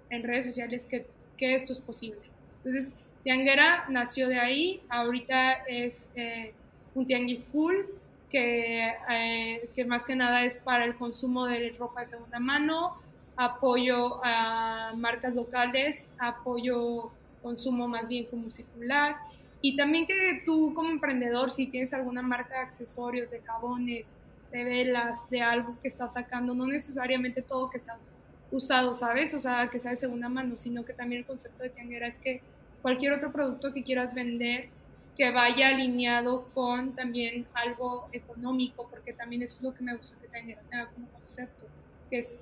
[0.09, 1.05] en redes sociales que,
[1.37, 2.21] que esto es posible.
[2.57, 2.93] Entonces,
[3.27, 6.53] Tianguera nació de ahí, ahorita es eh,
[6.95, 7.85] un tianguis school
[8.29, 12.95] que, eh, que más que nada es para el consumo de ropa de segunda mano,
[13.35, 19.17] apoyo a marcas locales, apoyo consumo más bien como circular
[19.61, 24.15] y también que tú como emprendedor si tienes alguna marca de accesorios, de jabones,
[24.51, 27.97] de velas, de algo que estás sacando, no necesariamente todo que sea
[28.51, 29.33] usado, ¿sabes?
[29.33, 32.17] O sea, que sea de segunda mano, sino que también el concepto de tianguera es
[32.17, 32.41] que
[32.81, 34.69] cualquier otro producto que quieras vender
[35.17, 40.19] que vaya alineado con también algo económico, porque también eso es lo que me gusta
[40.21, 41.65] que tenga, como concepto,
[42.09, 42.37] que es,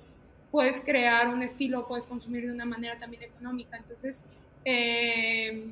[0.50, 4.22] puedes crear un estilo, puedes consumir de una manera también económica, entonces
[4.66, 5.68] eh,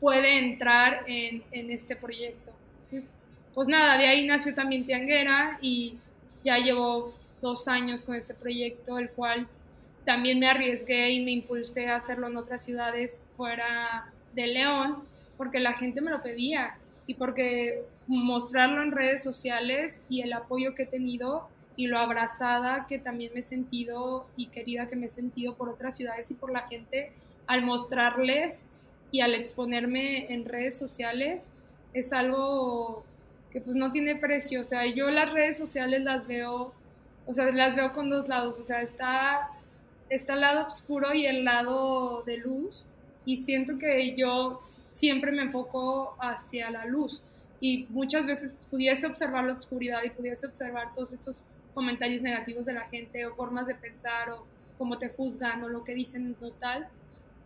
[0.00, 2.50] puede entrar en, en este proyecto.
[3.54, 5.96] pues nada, de ahí nació también Tianguera y
[6.42, 7.14] ya llevo
[7.44, 9.46] dos años con este proyecto, el cual
[10.06, 15.04] también me arriesgué y me impulsé a hacerlo en otras ciudades fuera de León,
[15.36, 20.74] porque la gente me lo pedía y porque mostrarlo en redes sociales y el apoyo
[20.74, 25.06] que he tenido y lo abrazada que también me he sentido y querida que me
[25.06, 27.12] he sentido por otras ciudades y por la gente
[27.46, 28.62] al mostrarles
[29.10, 31.50] y al exponerme en redes sociales
[31.92, 33.04] es algo
[33.52, 36.72] que pues no tiene precio, o sea, yo las redes sociales las veo,
[37.26, 39.50] o sea, las veo con dos lados, o sea, está
[40.08, 42.86] está el lado oscuro y el lado de luz
[43.24, 47.22] y siento que yo siempre me enfoco hacia la luz
[47.60, 52.74] y muchas veces pudiese observar la oscuridad y pudiese observar todos estos comentarios negativos de
[52.74, 54.44] la gente o formas de pensar o
[54.76, 56.88] cómo te juzgan o lo que dicen en total,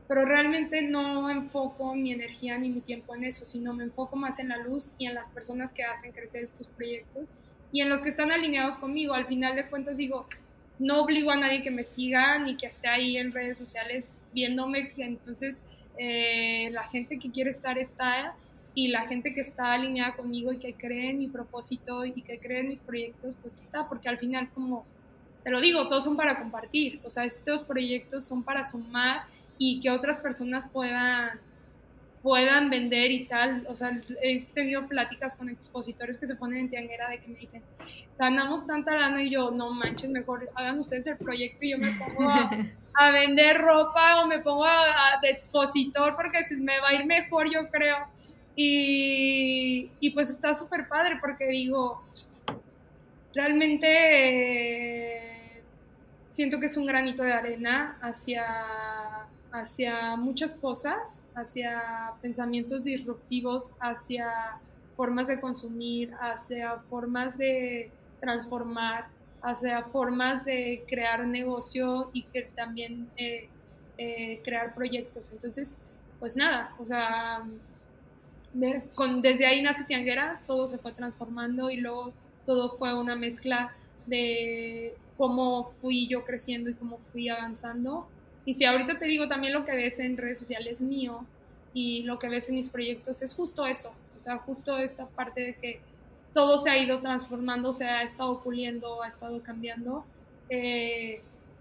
[0.08, 4.38] pero realmente no enfoco mi energía ni mi tiempo en eso, sino me enfoco más
[4.38, 7.32] en la luz y en las personas que hacen crecer estos proyectos
[7.72, 9.14] y en los que están alineados conmigo.
[9.14, 10.26] Al final de cuentas digo,
[10.78, 14.92] no obligo a nadie que me siga ni que esté ahí en redes sociales viéndome.
[14.96, 15.64] Entonces,
[15.98, 18.34] eh, la gente que quiere estar está
[18.74, 22.38] y la gente que está alineada conmigo y que cree en mi propósito y que
[22.38, 24.86] cree en mis proyectos, pues está, porque al final, como
[25.42, 27.00] te lo digo, todos son para compartir.
[27.04, 29.24] O sea, estos proyectos son para sumar
[29.58, 31.40] y que otras personas puedan
[32.22, 33.66] puedan vender y tal.
[33.68, 37.38] O sea, he tenido pláticas con expositores que se ponen en tianguera de que me
[37.38, 37.62] dicen,
[38.18, 41.90] ganamos tanta lana y yo, no manches, mejor hagan ustedes el proyecto y yo me
[41.92, 42.30] pongo
[42.94, 47.50] a, vender ropa o me pongo a, de expositor porque me va a ir mejor,
[47.52, 47.96] yo creo.
[48.56, 52.02] Y, y pues está súper padre porque digo,
[53.34, 55.62] realmente eh,
[56.32, 58.44] siento que es un granito de arena hacia
[59.52, 64.58] hacia muchas cosas, hacia pensamientos disruptivos, hacia
[64.96, 67.90] formas de consumir, hacia formas de
[68.20, 69.08] transformar,
[69.42, 73.48] hacia formas de crear negocio y que también eh,
[73.96, 75.30] eh, crear proyectos.
[75.32, 75.78] Entonces,
[76.18, 77.44] pues nada, o sea,
[78.94, 82.12] con, desde ahí nace Tianguera, todo se fue transformando y luego
[82.44, 83.74] todo fue una mezcla
[84.06, 88.08] de cómo fui yo creciendo y cómo fui avanzando
[88.48, 91.26] y si ahorita te digo también lo que ves en redes sociales mío
[91.74, 95.42] y lo que ves en mis proyectos es justo eso, o sea, justo esta parte
[95.42, 95.80] de que
[96.32, 100.06] todo se ha ido transformando, se ha estado puliendo, ha estado cambiando
[100.48, 101.20] eh,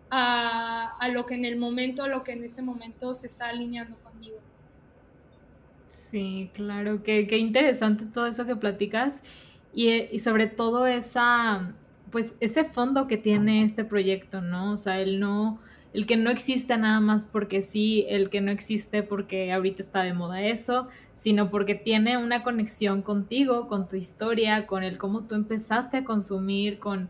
[0.09, 3.49] a, a, lo que en el momento, a lo que en este momento se está
[3.49, 4.37] alineando conmigo.
[5.87, 9.23] Sí, claro, qué, qué interesante todo eso que platicas
[9.75, 11.73] y, y sobre todo esa,
[12.11, 14.71] pues ese fondo que tiene este proyecto, ¿no?
[14.71, 15.59] O sea, el no
[15.93, 20.03] el que no existe nada más porque sí, el que no existe porque ahorita está
[20.03, 25.23] de moda eso, sino porque tiene una conexión contigo, con tu historia, con el cómo
[25.23, 27.09] tú empezaste a consumir, con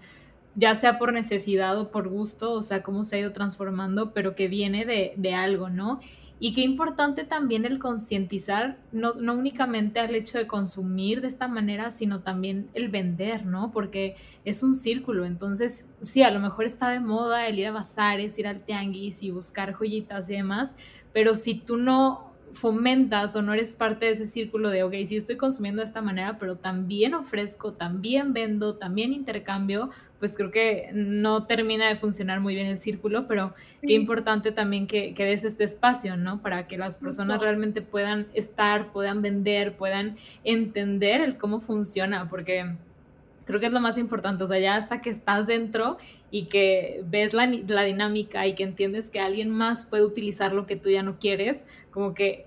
[0.55, 4.35] ya sea por necesidad o por gusto, o sea, cómo se ha ido transformando, pero
[4.35, 5.99] que viene de, de algo, ¿no?
[6.39, 11.47] Y qué importante también el concientizar, no, no únicamente al hecho de consumir de esta
[11.47, 13.71] manera, sino también el vender, ¿no?
[13.71, 14.15] Porque
[14.45, 15.25] es un círculo.
[15.25, 19.23] Entonces, sí, a lo mejor está de moda el ir a bazares, ir al tianguis
[19.23, 20.75] y buscar joyitas y demás,
[21.11, 25.15] pero si tú no fomentas o no eres parte de ese círculo de, ok, sí
[25.15, 30.89] estoy consumiendo de esta manera, pero también ofrezco, también vendo, también intercambio, pues creo que
[30.93, 35.43] no termina de funcionar muy bien el círculo, pero qué importante también que, que, des
[35.43, 36.41] este espacio, ¿no?
[36.41, 42.65] Para que las personas realmente puedan estar, puedan vender, puedan entender el cómo funciona, porque
[43.45, 45.97] creo que es lo más importante, o sea, ya hasta que estás dentro
[46.31, 50.65] y que ves la, la, dinámica y que entiendes que alguien más puede utilizar lo
[50.65, 52.45] que tú ya no quieres, como que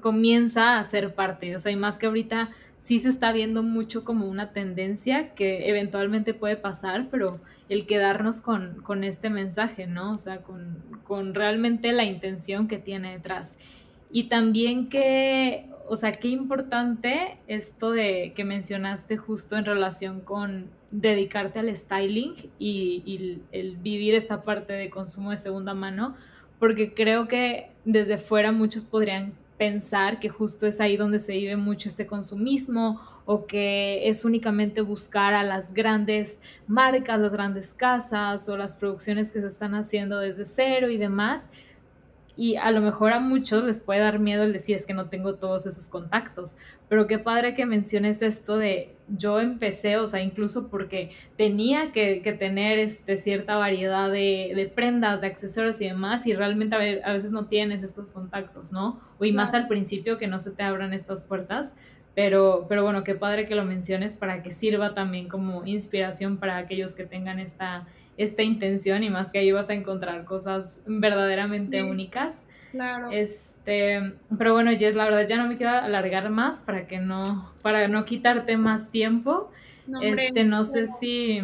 [0.00, 4.04] comienza a ser parte, o sea, y más que ahorita sí se está viendo mucho
[4.04, 10.14] como una tendencia que eventualmente puede pasar, pero el quedarnos con, con este mensaje, ¿no?
[10.14, 13.56] O sea, con, con realmente la intención que tiene detrás.
[14.10, 20.70] Y también que, o sea, qué importante esto de que mencionaste justo en relación con
[20.90, 26.16] dedicarte al styling y, el vivir esta parte de consumo de segunda mano,
[26.58, 31.56] porque creo que desde fuera muchos podrían pensar que justo es ahí donde se vive
[31.56, 38.48] mucho este consumismo o que es únicamente buscar a las grandes marcas, las grandes casas
[38.48, 41.50] o las producciones que se están haciendo desde cero y demás,
[42.38, 45.08] y a lo mejor a muchos les puede dar miedo el decir es que no
[45.08, 46.56] tengo todos esos contactos,
[46.88, 52.20] pero qué padre que menciones esto de yo empecé, o sea, incluso porque tenía que,
[52.38, 57.46] tener este, cierta variedad de, prendas, de accesorios y demás, y realmente a, veces no
[57.46, 59.00] tienes estos contactos, ¿no?
[59.18, 61.74] O y más al principio que no se te abran estas puertas,
[62.14, 66.58] pero, pero bueno, qué padre que lo menciones para que sirva también como inspiración para
[66.58, 71.84] aquellos que tengan esta esta intención y más que ahí vas a encontrar cosas verdaderamente
[71.84, 72.42] únicas.
[72.72, 73.10] Claro.
[73.12, 77.50] Este, pero bueno, Jess, la verdad ya no me quiero alargar más para que no,
[77.62, 79.50] para no quitarte más tiempo.
[79.86, 81.40] No, este, no sé si.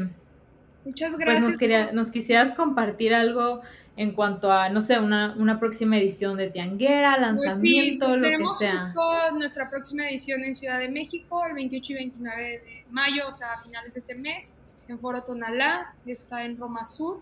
[0.84, 1.48] Muchas pues, gracias.
[1.48, 3.62] nos, quería, nos quisieras compartir algo
[3.96, 8.48] en cuanto a, no sé, una, una próxima edición de Tianguera, pues lanzamiento, lo que
[8.58, 8.78] sea.
[8.78, 13.32] Justo nuestra próxima edición en Ciudad de México, el 28 y 29 de mayo, o
[13.32, 14.58] sea, a finales de este mes
[14.88, 17.20] en Foro Tonalá, está en Roma Sur.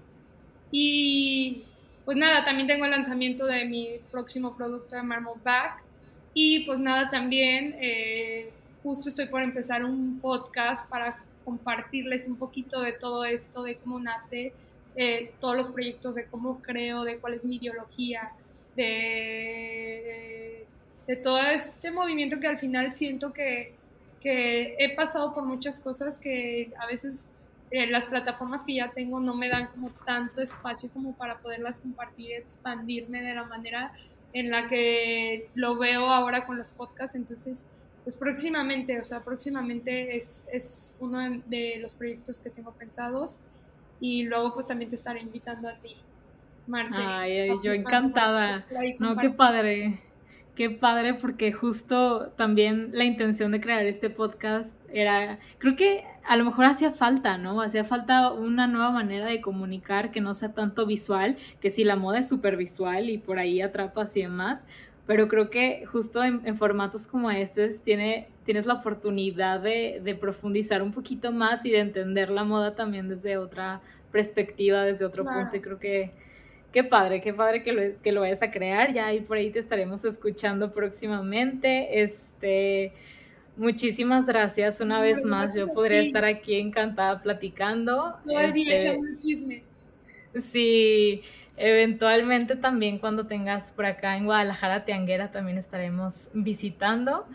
[0.70, 1.64] Y
[2.04, 5.82] pues nada, también tengo el lanzamiento de mi próximo producto de Marmot Back.
[6.34, 8.50] Y pues nada, también eh,
[8.82, 14.00] justo estoy por empezar un podcast para compartirles un poquito de todo esto, de cómo
[14.00, 14.52] nace
[14.96, 18.32] eh, todos los proyectos, de cómo creo, de cuál es mi ideología,
[18.76, 20.66] de,
[21.06, 23.74] de todo este movimiento que al final siento que,
[24.20, 27.24] que he pasado por muchas cosas que a veces
[27.72, 31.78] eh, las plataformas que ya tengo no me dan como tanto espacio como para poderlas
[31.78, 33.92] compartir y expandirme de la manera
[34.34, 37.14] en la que lo veo ahora con los podcasts.
[37.14, 37.64] Entonces,
[38.04, 43.40] pues próximamente, o sea, próximamente es, es uno de, los proyectos que tengo pensados
[44.00, 45.96] y luego pues también te estaré invitando a ti,
[46.66, 46.94] Marce.
[46.98, 48.66] Ay, yo encantada.
[48.98, 49.98] No, qué padre.
[50.62, 56.36] Qué padre porque justo también la intención de crear este podcast era, creo que a
[56.36, 57.60] lo mejor hacía falta, ¿no?
[57.60, 61.96] Hacía falta una nueva manera de comunicar que no sea tanto visual, que si la
[61.96, 64.64] moda es súper visual y por ahí atrapas y demás,
[65.04, 70.80] pero creo que justo en, formatos como estos tiene, tienes la oportunidad de, de, profundizar
[70.80, 73.80] un poquito más y de entender la moda también desde otra
[74.12, 76.12] perspectiva, desde otro punto y creo que
[76.72, 78.94] Qué padre, qué padre que lo, que lo vayas a crear.
[78.94, 82.02] Ya ahí por ahí te estaremos escuchando próximamente.
[82.02, 82.92] Este,
[83.56, 85.54] muchísimas gracias una vez más.
[85.54, 88.16] Yo podría estar aquí encantada platicando.
[88.24, 89.62] No, este, chisme.
[90.34, 91.22] Sí,
[91.58, 97.26] eventualmente también cuando tengas por acá en Guadalajara Tianguera también estaremos visitando.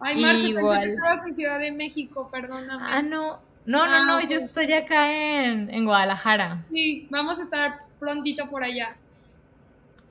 [0.00, 0.80] Ay, Marta, Igual.
[0.80, 2.82] pensé que estabas en Ciudad de México, perdóname.
[2.86, 3.40] Ah, no.
[3.64, 5.12] No, no, no, ah, yo estoy acá
[5.44, 6.64] en, en Guadalajara.
[6.72, 8.96] Sí, vamos a estar prontito por allá.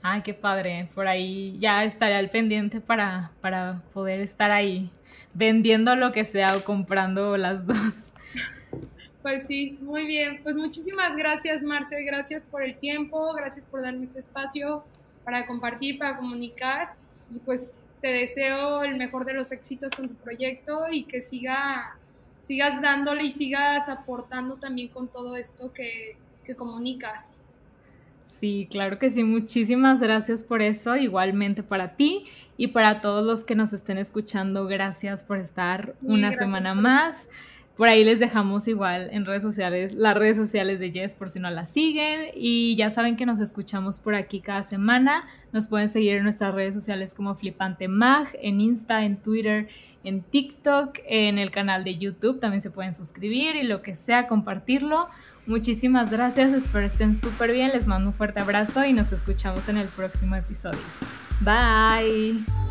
[0.01, 0.89] Ay, qué padre.
[0.95, 4.89] Por ahí ya estaré al pendiente para, para poder estar ahí
[5.33, 8.11] vendiendo lo que sea o comprando las dos.
[9.21, 10.39] Pues sí, muy bien.
[10.41, 12.01] Pues muchísimas gracias, Marce.
[12.03, 14.83] Gracias por el tiempo, gracias por darme este espacio
[15.25, 16.93] para compartir, para comunicar.
[17.35, 17.69] Y pues
[17.99, 21.97] te deseo el mejor de los éxitos con tu proyecto y que siga,
[22.39, 26.15] sigas dándole y sigas aportando también con todo esto que,
[26.45, 27.35] que comunicas.
[28.25, 29.23] Sí, claro que sí.
[29.23, 30.95] Muchísimas gracias por eso.
[30.95, 32.25] Igualmente para ti
[32.57, 34.67] y para todos los que nos estén escuchando.
[34.67, 37.29] Gracias por estar una semana más.
[37.75, 41.39] Por ahí les dejamos igual en redes sociales, las redes sociales de Jess por si
[41.39, 42.29] no la siguen.
[42.35, 45.23] Y ya saben que nos escuchamos por aquí cada semana.
[45.51, 49.67] Nos pueden seguir en nuestras redes sociales como Flipante Mag, en Insta, en Twitter,
[50.03, 52.39] en TikTok, en el canal de YouTube.
[52.39, 55.07] También se pueden suscribir y lo que sea, compartirlo.
[55.45, 59.77] Muchísimas gracias, espero estén súper bien, les mando un fuerte abrazo y nos escuchamos en
[59.77, 60.79] el próximo episodio.
[61.41, 62.70] Bye.